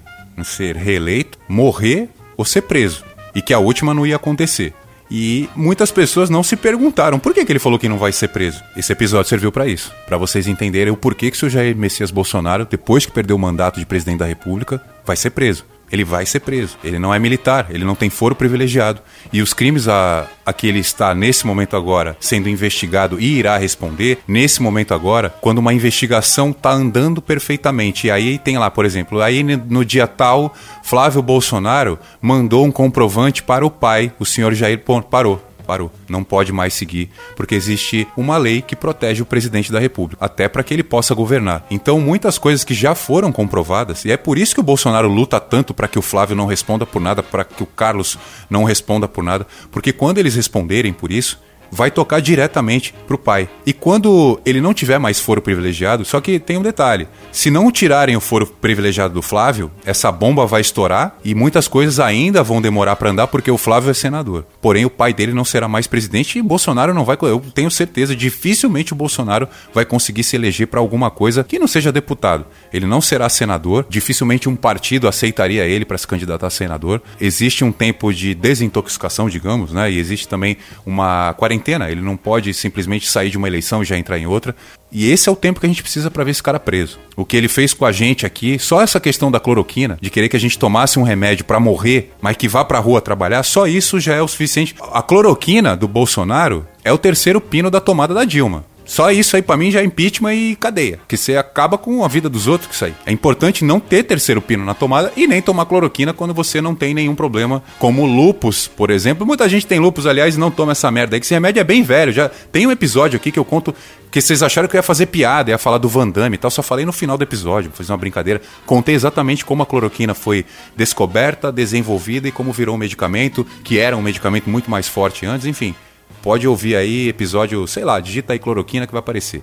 ser 0.45 0.77
reeleito, 0.77 1.39
morrer 1.49 2.09
ou 2.37 2.45
ser 2.45 2.63
preso. 2.63 3.05
E 3.35 3.43
que 3.43 3.53
a 3.53 3.59
última 3.59 3.95
não 3.95 4.07
ia 4.07 4.17
acontecer. 4.17 4.73
E 5.11 5.49
muitas 5.57 5.91
pessoas 5.91 6.29
não 6.29 6.43
se 6.43 6.55
perguntaram 6.55 7.19
por 7.19 7.33
que, 7.33 7.45
que 7.45 7.51
ele 7.51 7.59
falou 7.59 7.79
que 7.79 7.89
não 7.89 7.99
vai 7.99 8.13
ser 8.13 8.29
preso. 8.29 8.63
Esse 8.77 8.93
episódio 8.93 9.29
serviu 9.29 9.51
para 9.51 9.67
isso, 9.67 9.93
para 10.07 10.19
vocês 10.19 10.47
entenderem 10.47 10.93
o 10.93 10.97
porquê 10.97 11.31
que 11.31 11.37
o 11.37 11.41
seu 11.41 11.49
Jair 11.49 11.75
Messias 11.75 12.11
Bolsonaro, 12.11 12.67
depois 12.69 13.07
que 13.07 13.13
perdeu 13.13 13.37
o 13.37 13.39
mandato 13.39 13.81
de 13.81 13.87
presidente 13.87 14.19
da 14.19 14.27
República, 14.27 14.83
vai 15.07 15.17
ser 15.17 15.31
preso 15.31 15.65
ele 15.91 16.05
vai 16.05 16.27
ser 16.27 16.41
preso. 16.41 16.77
Ele 16.83 16.99
não 16.99 17.15
é 17.15 17.19
militar, 17.19 17.67
ele 17.71 17.85
não 17.85 17.95
tem 17.95 18.11
foro 18.11 18.35
privilegiado. 18.35 19.01
E 19.33 19.43
os 19.43 19.53
crimes 19.53 19.89
a, 19.89 20.27
a 20.45 20.53
que 20.53 20.67
ele 20.67 20.79
está 20.79 21.15
nesse 21.15 21.47
momento 21.47 21.77
agora 21.77 22.17
sendo 22.21 22.49
investigado 22.49 23.21
e 23.21 23.39
irá 23.39 23.57
responder, 23.57 24.19
nesse 24.27 24.63
momento 24.63 24.95
agora, 24.95 25.31
quando 25.41 25.59
uma 25.59 25.73
investigação 25.73 26.51
está 26.51 26.71
andando 26.71 27.21
perfeitamente. 27.23 28.07
E 28.07 28.11
aí 28.11 28.39
tem 28.39 28.59
lá, 28.59 28.71
por 28.71 28.85
exemplo, 28.85 29.21
aí 29.21 29.43
no 29.43 29.85
dia 29.85 30.07
tal, 30.07 30.55
Flávio 30.83 31.23
Bolsonaro 31.23 31.99
mandou 32.21 32.65
um 32.65 32.71
comprovante 32.71 33.43
para 33.43 33.67
o 33.67 33.71
pai, 33.71 34.13
o 34.19 34.25
senhor 34.25 34.55
Jair 34.55 34.83
parou 35.11 35.48
parou, 35.69 35.93
não 36.09 36.25
pode 36.25 36.51
mais 36.51 36.73
seguir, 36.73 37.11
porque 37.37 37.55
existe 37.55 38.09
uma 38.17 38.39
lei 38.39 38.63
que 38.63 38.75
protege 38.75 39.21
o 39.21 39.27
presidente 39.27 39.71
da 39.71 39.79
República, 39.79 40.25
até 40.25 40.49
para 40.49 40.63
que 40.63 40.73
ele 40.73 40.83
possa 40.83 41.15
governar. 41.15 41.67
Então, 41.71 42.01
muitas 42.01 42.39
coisas 42.39 42.65
que 42.65 42.73
já 42.73 42.95
foram 42.95 43.31
comprovadas, 43.31 44.07
e 44.07 44.11
é 44.11 44.17
por 44.17 44.39
isso 44.39 44.55
que 44.55 44.61
o 44.61 44.65
Bolsonaro 44.65 45.09
luta 45.09 45.39
tanto 45.39 45.75
para 45.75 45.87
que 45.87 45.99
o 45.99 46.03
Flávio 46.03 46.35
não 46.35 46.47
responda 46.47 46.87
por 46.87 47.03
nada, 47.03 47.23
para 47.23 47.45
que 47.45 47.63
o 47.63 47.67
Carlos 47.67 48.17
não 48.49 48.65
responda 48.65 49.07
por 49.07 49.23
nada, 49.23 49.47
porque 49.71 49.93
quando 49.93 50.17
eles 50.17 50.35
responderem 50.35 50.95
por 50.95 51.13
isso, 51.13 51.39
vai 51.71 51.91
tocar 51.91 52.21
diretamente 52.21 52.95
pro 53.07 53.19
pai. 53.19 53.49
E 53.67 53.73
quando 53.73 54.41
ele 54.45 54.61
não 54.61 54.75
tiver 54.75 54.99
mais 54.99 55.21
foro 55.21 55.43
privilegiado, 55.43 56.05
só 56.05 56.21
que 56.21 56.39
tem 56.39 56.57
um 56.57 56.63
detalhe: 56.63 57.09
se 57.31 57.51
não 57.51 57.71
tirarem 57.71 58.17
o 58.17 58.21
foro 58.21 58.47
privilegiado 58.47 59.15
do 59.15 59.23
Flávio, 59.23 59.71
essa 59.85 60.11
bomba 60.11 60.47
vai 60.47 60.61
estourar 60.61 61.17
e 61.25 61.35
muitas 61.35 61.69
coisas 61.69 62.01
ainda 62.01 62.43
vão 62.43 62.61
demorar 62.61 62.97
para 62.97 63.11
andar 63.11 63.27
porque 63.27 63.51
o 63.51 63.59
Flávio 63.59 63.91
é 63.91 63.95
senador. 63.95 64.47
Porém, 64.61 64.85
o 64.85 64.91
pai 64.91 65.13
dele 65.13 65.33
não 65.33 65.45
será 65.45 65.69
mais 65.69 65.87
presidente 65.87 66.39
e 66.39 66.43
Bolsonaro 66.43 66.95
não 66.95 67.05
vai. 67.05 67.19
Eu 67.23 67.43
tenho 67.55 67.71
certeza, 67.71 68.17
dificilmente 68.17 68.93
o 68.93 68.97
Bolsonaro 68.97 69.49
vai 69.75 69.85
conseguir 69.85 70.25
se 70.25 70.37
eleger 70.37 70.67
para 70.67 70.81
alguma 70.81 71.11
coisa 71.11 71.45
que 71.45 71.59
não 71.59 71.67
seja 71.67 71.93
deputado. 71.93 72.47
Ele 72.73 72.87
não 72.87 73.01
será 73.01 73.29
senador, 73.29 73.87
dificilmente 73.89 74.49
um 74.49 74.57
partido 74.57 75.09
aceitaria 75.09 75.67
ele 75.67 75.85
para 75.85 75.99
se 75.99 76.07
candidatar 76.07 76.47
a 76.47 76.51
senador. 76.51 77.03
Existe 77.21 77.65
um 77.65 77.73
tempo 77.73 78.13
de 78.13 78.35
desintoxicação, 78.35 79.29
digamos, 79.29 79.73
né? 79.73 79.91
E 79.91 79.99
existe 79.99 80.27
também 80.27 80.57
uma 80.87 81.35
quarentena 81.35 81.58
quarentena, 81.59 81.91
ele 81.91 82.01
não 82.01 82.17
pode 82.17 82.55
simplesmente 82.55 83.09
sair 83.09 83.31
de 83.31 83.37
uma 83.37 83.49
eleição 83.49 83.83
e 83.83 83.85
já 83.85 83.99
entrar 83.99 84.19
em 84.19 84.27
outra. 84.27 84.55
E 84.91 85.11
esse 85.11 85.29
é 85.29 85.33
o 85.33 85.37
tempo 85.37 85.61
que 85.61 85.67
a 85.67 85.69
gente 85.69 85.83
precisa 85.83 86.11
para 86.11 86.25
ver 86.25 86.31
esse 86.31 86.43
cara 86.43 86.59
preso. 86.59 86.99
O 87.17 87.25
que 87.25 87.37
ele 87.37 87.49
fez 87.49 87.75
com 87.75 87.85
a 87.85 87.93
gente 87.93 88.25
aqui, 88.25 88.59
só 88.59 88.81
essa 88.81 88.99
questão 88.99 89.31
da 89.31 89.41
cloroquina, 89.41 89.99
de 90.01 90.09
querer 90.09 90.29
que 90.29 90.37
a 90.37 90.41
gente 90.41 90.59
tomasse 90.59 90.99
um 90.99 91.03
remédio 91.03 91.45
para 91.45 91.61
morrer, 91.61 92.13
mas 92.23 92.37
que 92.37 92.49
vá 92.49 92.65
para 92.65 92.79
rua 92.79 93.01
trabalhar, 93.01 93.43
só 93.43 93.67
isso 93.67 94.01
já 94.01 94.15
é 94.15 94.23
o 94.23 94.29
suficiente. 94.29 94.75
A 94.93 95.03
cloroquina 95.03 95.77
do 95.77 95.87
Bolsonaro 95.87 96.67
é 96.85 96.93
o 96.93 96.99
terceiro 96.99 97.41
pino 97.41 97.71
da 97.71 97.81
tomada 97.81 98.15
da 98.15 98.25
Dilma. 98.25 98.65
Só 98.89 99.13
isso 99.13 99.37
aí 99.37 99.43
para 99.43 99.59
mim 99.59 99.71
já 99.71 99.81
é 99.81 99.85
impeachment 99.85 100.35
e 100.35 100.57
cadeia. 100.57 100.99
Que 101.07 101.17
você 101.17 101.37
acaba 101.37 101.77
com 101.77 102.03
a 102.03 102.09
vida 102.09 102.27
dos 102.27 102.47
outros 102.47 102.69
com 102.69 102.73
isso 102.73 102.87
aí. 102.87 102.95
É 103.05 103.13
importante 103.13 103.63
não 103.63 103.79
ter 103.79 104.03
terceiro 104.03 104.41
pino 104.41 104.65
na 104.65 104.73
tomada 104.73 105.13
e 105.15 105.27
nem 105.27 105.43
tomar 105.43 105.67
cloroquina 105.67 106.15
quando 106.15 106.33
você 106.33 106.59
não 106.63 106.75
tem 106.75 106.95
nenhum 106.95 107.15
problema, 107.15 107.63
como 107.79 108.07
lupus, 108.07 108.67
por 108.67 108.89
exemplo. 108.89 109.27
Muita 109.27 109.47
gente 109.47 109.67
tem 109.67 109.79
lupus, 109.79 110.07
aliás, 110.07 110.37
e 110.37 110.41
não 110.41 110.51
toma 110.51 110.73
essa 110.73 110.91
merda 110.91 111.15
aí, 111.15 111.21
que 111.21 111.27
esse 111.27 111.35
remédio 111.35 111.61
é 111.61 111.65
bem 111.65 111.83
velho. 111.83 112.13
Já 112.13 112.31
tem 112.51 112.67
um 112.67 112.71
episódio 112.71 113.19
aqui 113.19 113.31
que 113.31 113.39
eu 113.39 113.45
conto 113.45 113.75
que 114.11 114.23
vocês 114.23 114.43
acharam 114.43 114.67
que 114.67 114.75
eu 114.75 114.79
ia 114.79 114.83
fazer 114.83 115.05
piada, 115.05 115.51
ia 115.51 115.59
falar 115.59 115.77
do 115.77 115.87
Van 115.87 116.09
Damme 116.09 116.37
e 116.37 116.39
tal, 116.39 116.51
só 116.51 116.63
falei 116.63 116.87
no 116.87 116.93
final 116.93 117.19
do 117.19 117.23
episódio, 117.23 117.71
fazer 117.75 117.93
uma 117.93 117.99
brincadeira. 117.99 118.41
Contei 118.65 118.95
exatamente 118.95 119.45
como 119.45 119.63
a 119.63 119.67
cloroquina 119.67 120.15
foi 120.15 120.47
descoberta, 120.75 121.53
desenvolvida 121.53 122.27
e 122.27 122.33
como 122.33 122.55
virou 122.55 122.75
um 122.75 122.79
medicamento, 122.79 123.47
que 123.63 123.79
era 123.79 123.95
um 123.95 124.03
medicamento 124.03 124.49
muito 124.49 124.71
mais 124.71 124.89
forte 124.89 125.27
antes, 125.27 125.47
enfim. 125.47 125.75
Pode 126.23 126.47
ouvir 126.47 126.77
aí 126.77 127.09
episódio, 127.09 127.67
sei 127.67 127.85
lá, 127.85 128.01
digita 128.01 128.33
aí 128.33 128.39
cloroquina 128.39 128.87
que 128.87 128.93
vai 128.93 129.01
aparecer. 129.01 129.43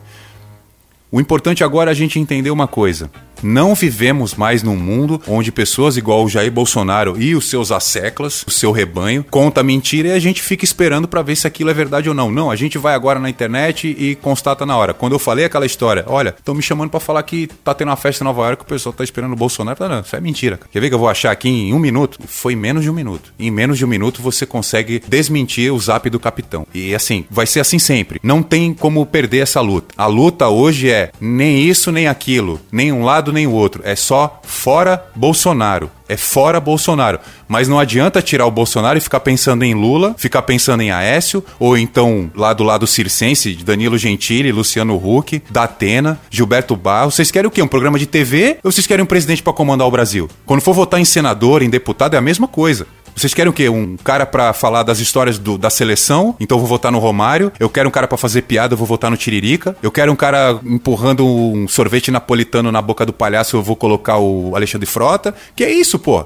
O 1.11 1.21
importante 1.21 1.63
agora 1.63 1.91
é 1.91 1.93
a 1.93 1.95
gente 1.95 2.19
entender 2.19 2.51
uma 2.51 2.67
coisa. 2.67 3.09
Não 3.43 3.75
vivemos 3.75 4.35
mais 4.35 4.63
num 4.63 4.75
mundo 4.75 5.21
onde 5.27 5.51
pessoas 5.51 5.97
igual 5.97 6.23
o 6.23 6.29
Jair 6.29 6.51
Bolsonaro 6.51 7.15
e 7.21 7.35
os 7.35 7.49
seus 7.49 7.71
asseclas, 7.71 8.43
o 8.47 8.51
seu 8.51 8.71
rebanho, 8.71 9.25
conta 9.29 9.63
mentira 9.63 10.09
e 10.09 10.11
a 10.11 10.19
gente 10.19 10.41
fica 10.41 10.63
esperando 10.63 11.07
para 11.07 11.21
ver 11.21 11.35
se 11.35 11.47
aquilo 11.47 11.69
é 11.69 11.73
verdade 11.73 12.09
ou 12.09 12.15
não. 12.15 12.31
Não, 12.31 12.51
a 12.51 12.55
gente 12.55 12.77
vai 12.77 12.93
agora 12.93 13.19
na 13.19 13.29
internet 13.29 13.87
e 13.87 14.15
constata 14.15 14.65
na 14.65 14.75
hora. 14.77 14.93
Quando 14.93 15.13
eu 15.13 15.19
falei 15.19 15.45
aquela 15.45 15.65
história, 15.65 16.03
olha, 16.07 16.35
estão 16.37 16.55
me 16.55 16.61
chamando 16.61 16.89
para 16.89 16.99
falar 16.99 17.23
que 17.23 17.47
tá 17.63 17.73
tendo 17.73 17.89
uma 17.89 17.95
festa 17.95 18.23
em 18.23 18.25
Nova 18.25 18.43
York, 18.43 18.63
o 18.63 18.65
pessoal 18.65 18.93
tá 18.93 19.03
esperando 19.03 19.33
o 19.33 19.37
Bolsonaro. 19.37 19.77
Não, 19.79 19.89
não, 19.89 19.99
isso 20.01 20.15
é 20.15 20.21
mentira. 20.21 20.59
Quer 20.71 20.79
ver 20.79 20.89
que 20.89 20.95
eu 20.95 20.99
vou 20.99 21.09
achar 21.09 21.31
aqui 21.31 21.49
em 21.49 21.73
um 21.73 21.79
minuto? 21.79 22.19
Foi 22.27 22.55
menos 22.55 22.83
de 22.83 22.89
um 22.89 22.93
minuto. 22.93 23.33
Em 23.39 23.51
menos 23.51 23.77
de 23.77 23.85
um 23.85 23.87
minuto 23.87 24.21
você 24.21 24.45
consegue 24.45 25.01
desmentir 25.07 25.73
o 25.73 25.79
zap 25.79 26.09
do 26.09 26.19
capitão. 26.19 26.67
E 26.73 26.93
assim, 26.95 27.25
vai 27.29 27.45
ser 27.45 27.59
assim 27.59 27.79
sempre. 27.79 28.19
Não 28.23 28.41
tem 28.41 28.73
como 28.73 29.05
perder 29.05 29.39
essa 29.39 29.61
luta. 29.61 29.93
A 29.97 30.07
luta 30.07 30.47
hoje 30.47 30.89
é 30.89 31.11
nem 31.19 31.59
isso 31.59 31.91
nem 31.91 32.07
aquilo, 32.07 32.59
nem 32.71 32.91
um 32.91 33.03
lado 33.03 33.24
nem 33.31 33.47
o 33.47 33.51
outro. 33.51 33.81
É 33.85 33.95
só 33.95 34.39
fora 34.43 35.05
Bolsonaro. 35.15 35.89
É 36.07 36.15
fora 36.15 36.59
Bolsonaro. 36.59 37.19
Mas 37.47 37.67
não 37.67 37.79
adianta 37.79 38.21
tirar 38.21 38.45
o 38.45 38.51
Bolsonaro 38.51 38.97
e 38.97 39.01
ficar 39.01 39.19
pensando 39.19 39.63
em 39.63 39.73
Lula, 39.73 40.13
ficar 40.17 40.43
pensando 40.43 40.81
em 40.81 40.91
Aécio, 40.91 41.43
ou 41.59 41.77
então 41.77 42.29
lá 42.35 42.53
do 42.53 42.63
lado 42.63 42.85
circense, 42.85 43.53
Danilo 43.55 43.97
Gentili, 43.97 44.51
Luciano 44.51 44.95
Huck, 44.95 45.41
Datena, 45.49 46.19
Gilberto 46.29 46.75
Barros. 46.75 47.15
Vocês 47.15 47.31
querem 47.31 47.47
o 47.47 47.51
quê? 47.51 47.61
Um 47.61 47.67
programa 47.67 47.97
de 47.97 48.05
TV 48.05 48.57
ou 48.63 48.71
vocês 48.71 48.85
querem 48.85 49.03
um 49.03 49.07
presidente 49.07 49.41
para 49.41 49.53
comandar 49.53 49.87
o 49.87 49.91
Brasil? 49.91 50.29
Quando 50.45 50.61
for 50.61 50.73
votar 50.73 50.99
em 50.99 51.05
senador, 51.05 51.61
em 51.61 51.69
deputado, 51.69 52.13
é 52.13 52.17
a 52.17 52.21
mesma 52.21 52.47
coisa. 52.47 52.87
Vocês 53.15 53.33
querem 53.33 53.49
o 53.49 53.53
quê? 53.53 53.69
Um 53.69 53.95
cara 53.95 54.25
para 54.25 54.51
falar 54.51 54.83
das 54.83 54.99
histórias 54.99 55.39
do, 55.39 55.57
da 55.57 55.69
seleção? 55.69 56.35
Então 56.37 56.57
eu 56.57 56.59
vou 56.59 56.67
votar 56.67 56.91
no 56.91 56.99
Romário. 56.99 57.49
Eu 57.57 57.69
quero 57.69 57.87
um 57.87 57.91
cara 57.91 58.09
para 58.09 58.17
fazer 58.17 58.41
piada, 58.41 58.73
eu 58.73 58.77
vou 58.77 58.85
votar 58.85 59.09
no 59.09 59.15
Tiririca. 59.15 59.75
Eu 59.81 59.89
quero 59.89 60.11
um 60.11 60.15
cara 60.17 60.59
empurrando 60.65 61.25
um 61.25 61.65
sorvete 61.65 62.11
napolitano 62.11 62.73
na 62.73 62.81
boca 62.81 63.05
do 63.05 63.13
palhaço, 63.13 63.55
eu 63.55 63.63
vou 63.63 63.77
colocar 63.77 64.17
o 64.17 64.53
Alexandre 64.53 64.85
Frota. 64.85 65.33
Que 65.55 65.63
é 65.63 65.71
isso, 65.71 65.97
pô? 65.97 66.25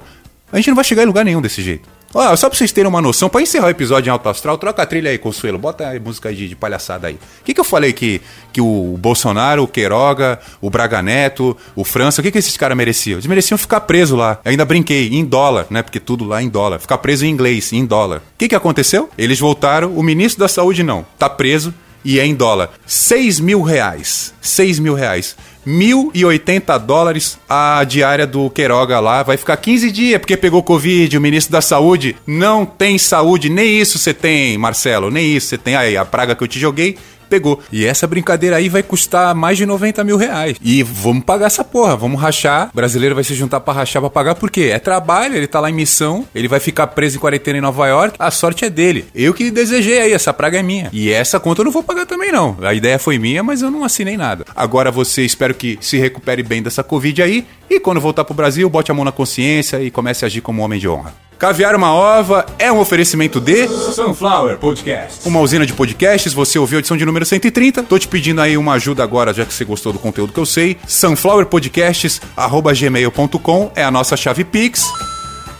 A 0.52 0.58
gente 0.58 0.69
não 0.69 0.75
vai 0.75 0.84
chegar 0.84 1.04
em 1.04 1.06
lugar 1.06 1.23
nenhum 1.23 1.41
desse 1.41 1.62
jeito. 1.62 1.88
Ó, 2.13 2.36
só 2.36 2.50
pra 2.50 2.58
vocês 2.58 2.72
terem 2.72 2.89
uma 2.89 3.02
noção, 3.02 3.30
pra 3.30 3.41
encerrar 3.41 3.67
o 3.67 3.69
episódio 3.69 4.10
em 4.10 4.12
alto 4.12 4.28
astral, 4.30 4.58
troca 4.58 4.82
a 4.82 4.86
trilha 4.86 5.12
aí, 5.12 5.17
Consuelo. 5.17 5.60
Bota 5.60 5.88
a 5.88 6.00
música 6.00 6.34
de, 6.34 6.50
de 6.50 6.56
palhaçada 6.56 7.08
aí. 7.08 7.13
O 7.13 7.43
que, 7.43 7.54
que 7.54 7.60
eu 7.60 7.63
falei 7.63 7.93
que, 7.93 8.19
que 8.52 8.60
o 8.60 8.98
Bolsonaro, 9.00 9.63
o 9.63 9.67
Queiroga, 9.67 10.39
o 10.60 10.69
Braga 10.69 11.02
Neto, 11.02 11.56
o 11.76 11.84
França, 11.84 12.22
o 12.22 12.24
que, 12.24 12.32
que 12.32 12.38
esses 12.39 12.58
caras 12.58 12.76
mereciam? 12.76 13.15
Eles 13.15 13.28
mereciam 13.28 13.58
ficar 13.58 13.82
preso 13.82 14.15
lá. 14.15 14.39
Eu 14.43 14.52
ainda 14.52 14.65
brinquei, 14.65 15.08
em 15.10 15.24
dólar, 15.24 15.67
né? 15.69 15.84
Porque 15.84 16.00
tudo 16.00 16.26
lá 16.26 16.41
em 16.41 16.50
dólar. 16.50 16.80
Ficar 16.80 16.98
preso 16.98 17.26
em 17.26 17.30
inglês, 17.30 17.72
em 17.72 17.86
dólar. 17.86 18.17
O 18.17 18.38
que, 18.39 18.48
que 18.48 18.56
aconteceu? 18.56 19.10
Eles 19.17 19.39
voltaram, 19.39 19.93
o 19.93 20.02
ministro 20.02 20.39
da 20.39 20.48
Saúde 20.48 20.82
não. 20.82 21.06
Tá 21.17 21.30
preso 21.30 21.74
e 22.04 22.19
é 22.19 22.26
em 22.26 22.34
dólar. 22.34 22.72
6 22.86 23.39
mil 23.39 23.62
reais. 23.62 24.34
6 24.41 24.80
mil 24.80 24.93
reais. 24.93 25.36
1.080 25.67 26.80
dólares 26.80 27.38
a 27.48 27.84
diária 27.84 28.26
do 28.26 28.50
Queiroga 28.50 29.00
lá. 29.00 29.24
Vai 29.24 29.38
ficar 29.38 29.58
15 29.58 29.91
dias 29.91 30.19
porque 30.19 30.38
pegou 30.38 30.63
Covid. 30.63 31.17
O 31.17 31.22
ministro 31.22 31.52
da 31.52 31.62
Saúde 31.62 32.15
não 32.26 32.65
tem 32.65 32.98
saúde. 32.98 33.50
Nem 33.50 33.80
isso 33.80 33.98
você 33.98 34.13
tem, 34.13 34.58
Marcelo. 34.58 35.12
Nem 35.12 35.36
isso 35.36 35.48
você 35.48 35.58
tem. 35.58 35.76
Aí, 35.76 35.98
a 35.98 36.06
praga 36.06 36.36
que 36.36 36.43
eu 36.43 36.48
te 36.48 36.60
joguei 36.60 36.98
pegou. 37.30 37.60
E 37.72 37.86
essa 37.86 38.08
brincadeira 38.08 38.58
aí 38.58 38.68
vai 38.68 38.84
custar 38.84 39.34
mais 39.36 39.58
de 39.58 39.65
90 39.65 40.04
mil 40.04 40.18
reais. 40.18 40.58
E 40.62 40.84
vamos 40.84 41.24
pagar 41.24 41.46
essa 41.48 41.63
porra, 41.63 41.96
vamos 41.96 42.20
rachar. 42.20 42.70
O 42.74 42.76
brasileiro 42.76 43.15
vai 43.15 43.24
se 43.24 43.36
juntar 43.36 43.60
pra 43.60 43.74
rachar 43.74 44.02
pra 44.02 44.10
pagar, 44.10 44.36
por 44.36 44.50
quê? 44.50 44.72
É 44.74 44.80
trabalho, 44.80 45.36
ele 45.36 45.48
tá 45.48 45.60
lá 45.60 45.70
em 45.70 45.74
missão, 45.74 46.26
ele 46.34 46.48
vai 46.48 46.60
ficar 46.60 46.88
preso 46.88 47.18
em 47.18 47.20
quarentena 47.20 47.58
em 47.58 47.62
Nova 47.62 47.88
York, 47.88 48.15
a 48.20 48.32
sorte 48.32 48.65
é 48.65 48.70
dele. 48.70 49.06
Eu 49.13 49.34
que 49.34 49.52
desejei 49.52 50.00
aí, 50.00 50.13
essa 50.13 50.34
praga 50.34 50.60
é 50.60 50.63
minha. 50.63 50.89
E 50.92 51.12
essa 51.12 51.39
conta 51.39 51.62
eu 51.62 51.65
não 51.65 51.72
vou 51.72 51.84
pagar 51.84 52.06
também 52.06 52.32
não. 52.32 52.58
A 52.62 52.74
ideia 52.74 52.98
foi 53.00 53.18
minha, 53.18 53.44
mas 53.44 53.62
eu 53.62 53.70
não 53.70 53.84
assinei 53.84 54.18
nada. 54.18 54.46
Agora 54.56 54.92
você 54.92 55.24
espero 55.24 55.54
que 55.54 55.78
se 55.82 55.98
recupere 55.98 56.44
bem 56.44 56.62
dessa 56.62 56.84
Covid 56.84 57.22
aí 57.22 57.46
e 57.70 57.80
quando 57.80 58.02
voltar 58.02 58.26
pro 58.26 58.34
Brasil, 58.34 58.70
bote 58.70 58.92
a 58.92 58.94
mão 58.94 59.06
na 59.06 59.12
consciência 59.12 59.82
e 59.82 59.92
comece 59.92 60.26
a 60.26 60.28
agir 60.28 60.42
como 60.42 60.62
um 60.62 60.65
homem 60.65 60.80
de 60.80 60.88
honra. 60.88 61.29
Caviar 61.39 61.73
uma 61.73 61.93
ova 61.93 62.45
é 62.60 62.69
um 62.69 62.80
oferecimento 62.80 63.39
de 63.39 63.65
Sunflower 63.65 64.58
Podcast. 64.58 65.25
Uma 65.25 65.39
usina 65.39 65.65
de 65.65 65.71
podcasts, 65.71 66.34
você 66.34 66.60
ouviu 66.60 66.78
a 66.78 66.80
edição 66.80 66.97
de 66.97 67.06
número 67.06 67.25
130. 67.25 67.82
Tô 67.84 67.97
te 67.97 68.10
pedindo 68.10 68.41
aí 68.41 68.58
uma 68.58 68.73
ajuda 68.73 69.04
agora, 69.04 69.34
já 69.34 69.45
que 69.45 69.54
você 69.54 69.63
gostou 69.63 69.93
do 69.93 69.99
conteúdo 69.99 70.34
que 70.34 70.39
eu 70.39 70.45
sei. 70.45 70.75
sunflowerpodcasts@gmail.com 70.86 73.71
é 73.73 73.86
a 73.86 73.89
nossa 73.89 74.17
chave 74.17 74.43
Pix 74.43 74.91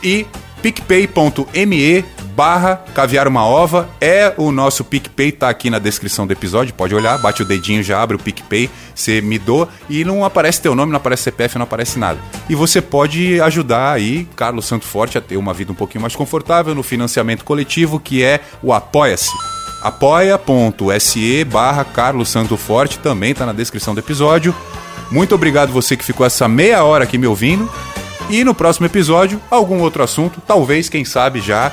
e 0.02 0.26
picpay.me 0.60 2.04
barra 2.40 2.82
caviar 2.94 3.28
uma 3.28 3.44
ova 3.44 3.86
é 4.00 4.32
o 4.38 4.50
nosso 4.50 4.82
PicPay, 4.82 5.30
tá 5.30 5.50
aqui 5.50 5.68
na 5.68 5.78
descrição 5.78 6.26
do 6.26 6.32
episódio, 6.32 6.72
pode 6.72 6.94
olhar, 6.94 7.18
bate 7.18 7.42
o 7.42 7.44
dedinho, 7.44 7.82
já 7.82 8.02
abre 8.02 8.16
o 8.16 8.18
PicPay, 8.18 8.70
você 8.94 9.20
me 9.20 9.38
doa 9.38 9.68
e 9.90 10.06
não 10.06 10.24
aparece 10.24 10.58
teu 10.58 10.74
nome, 10.74 10.90
não 10.90 10.96
aparece 10.96 11.24
CPF, 11.24 11.58
não 11.58 11.64
aparece 11.64 11.98
nada. 11.98 12.18
E 12.48 12.54
você 12.54 12.80
pode 12.80 13.38
ajudar 13.42 13.92
aí 13.92 14.26
Carlos 14.34 14.64
Santo 14.64 14.86
Forte 14.86 15.18
a 15.18 15.20
ter 15.20 15.36
uma 15.36 15.52
vida 15.52 15.70
um 15.70 15.74
pouquinho 15.74 16.00
mais 16.00 16.16
confortável 16.16 16.74
no 16.74 16.82
financiamento 16.82 17.44
coletivo, 17.44 18.00
que 18.00 18.22
é 18.22 18.40
o 18.62 18.72
Apoia-se 18.72 19.30
apoia.se 19.82 21.44
barra 21.44 21.84
Carlos 21.84 22.30
Santo 22.30 22.56
Forte, 22.56 22.98
também 23.00 23.34
tá 23.34 23.44
na 23.44 23.52
descrição 23.52 23.92
do 23.92 24.00
episódio. 24.00 24.54
Muito 25.10 25.34
obrigado 25.34 25.72
você 25.72 25.94
que 25.94 26.04
ficou 26.04 26.24
essa 26.24 26.48
meia 26.48 26.84
hora 26.84 27.04
aqui 27.04 27.18
me 27.18 27.26
ouvindo. 27.26 27.70
E 28.30 28.44
no 28.44 28.54
próximo 28.54 28.86
episódio, 28.86 29.40
algum 29.50 29.80
outro 29.80 30.02
assunto, 30.02 30.40
talvez, 30.46 30.88
quem 30.88 31.04
sabe 31.04 31.40
já, 31.40 31.72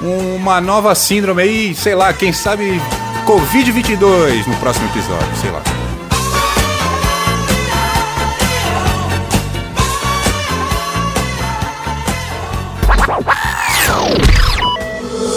uma 0.00 0.60
nova 0.60 0.94
síndrome 0.94 1.42
aí, 1.42 1.74
sei 1.74 1.94
lá, 1.94 2.12
quem 2.12 2.32
sabe 2.32 2.80
Covid-22 3.26 4.46
no 4.46 4.56
próximo 4.56 4.88
episódio, 4.88 5.36
sei 5.40 5.50
lá. 5.50 5.62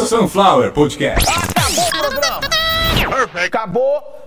Sunflower 0.08 0.72
Podcast. 0.72 1.30
Acabou. 1.30 2.40
Perfect. 3.10 3.46
Acabou 3.46 4.19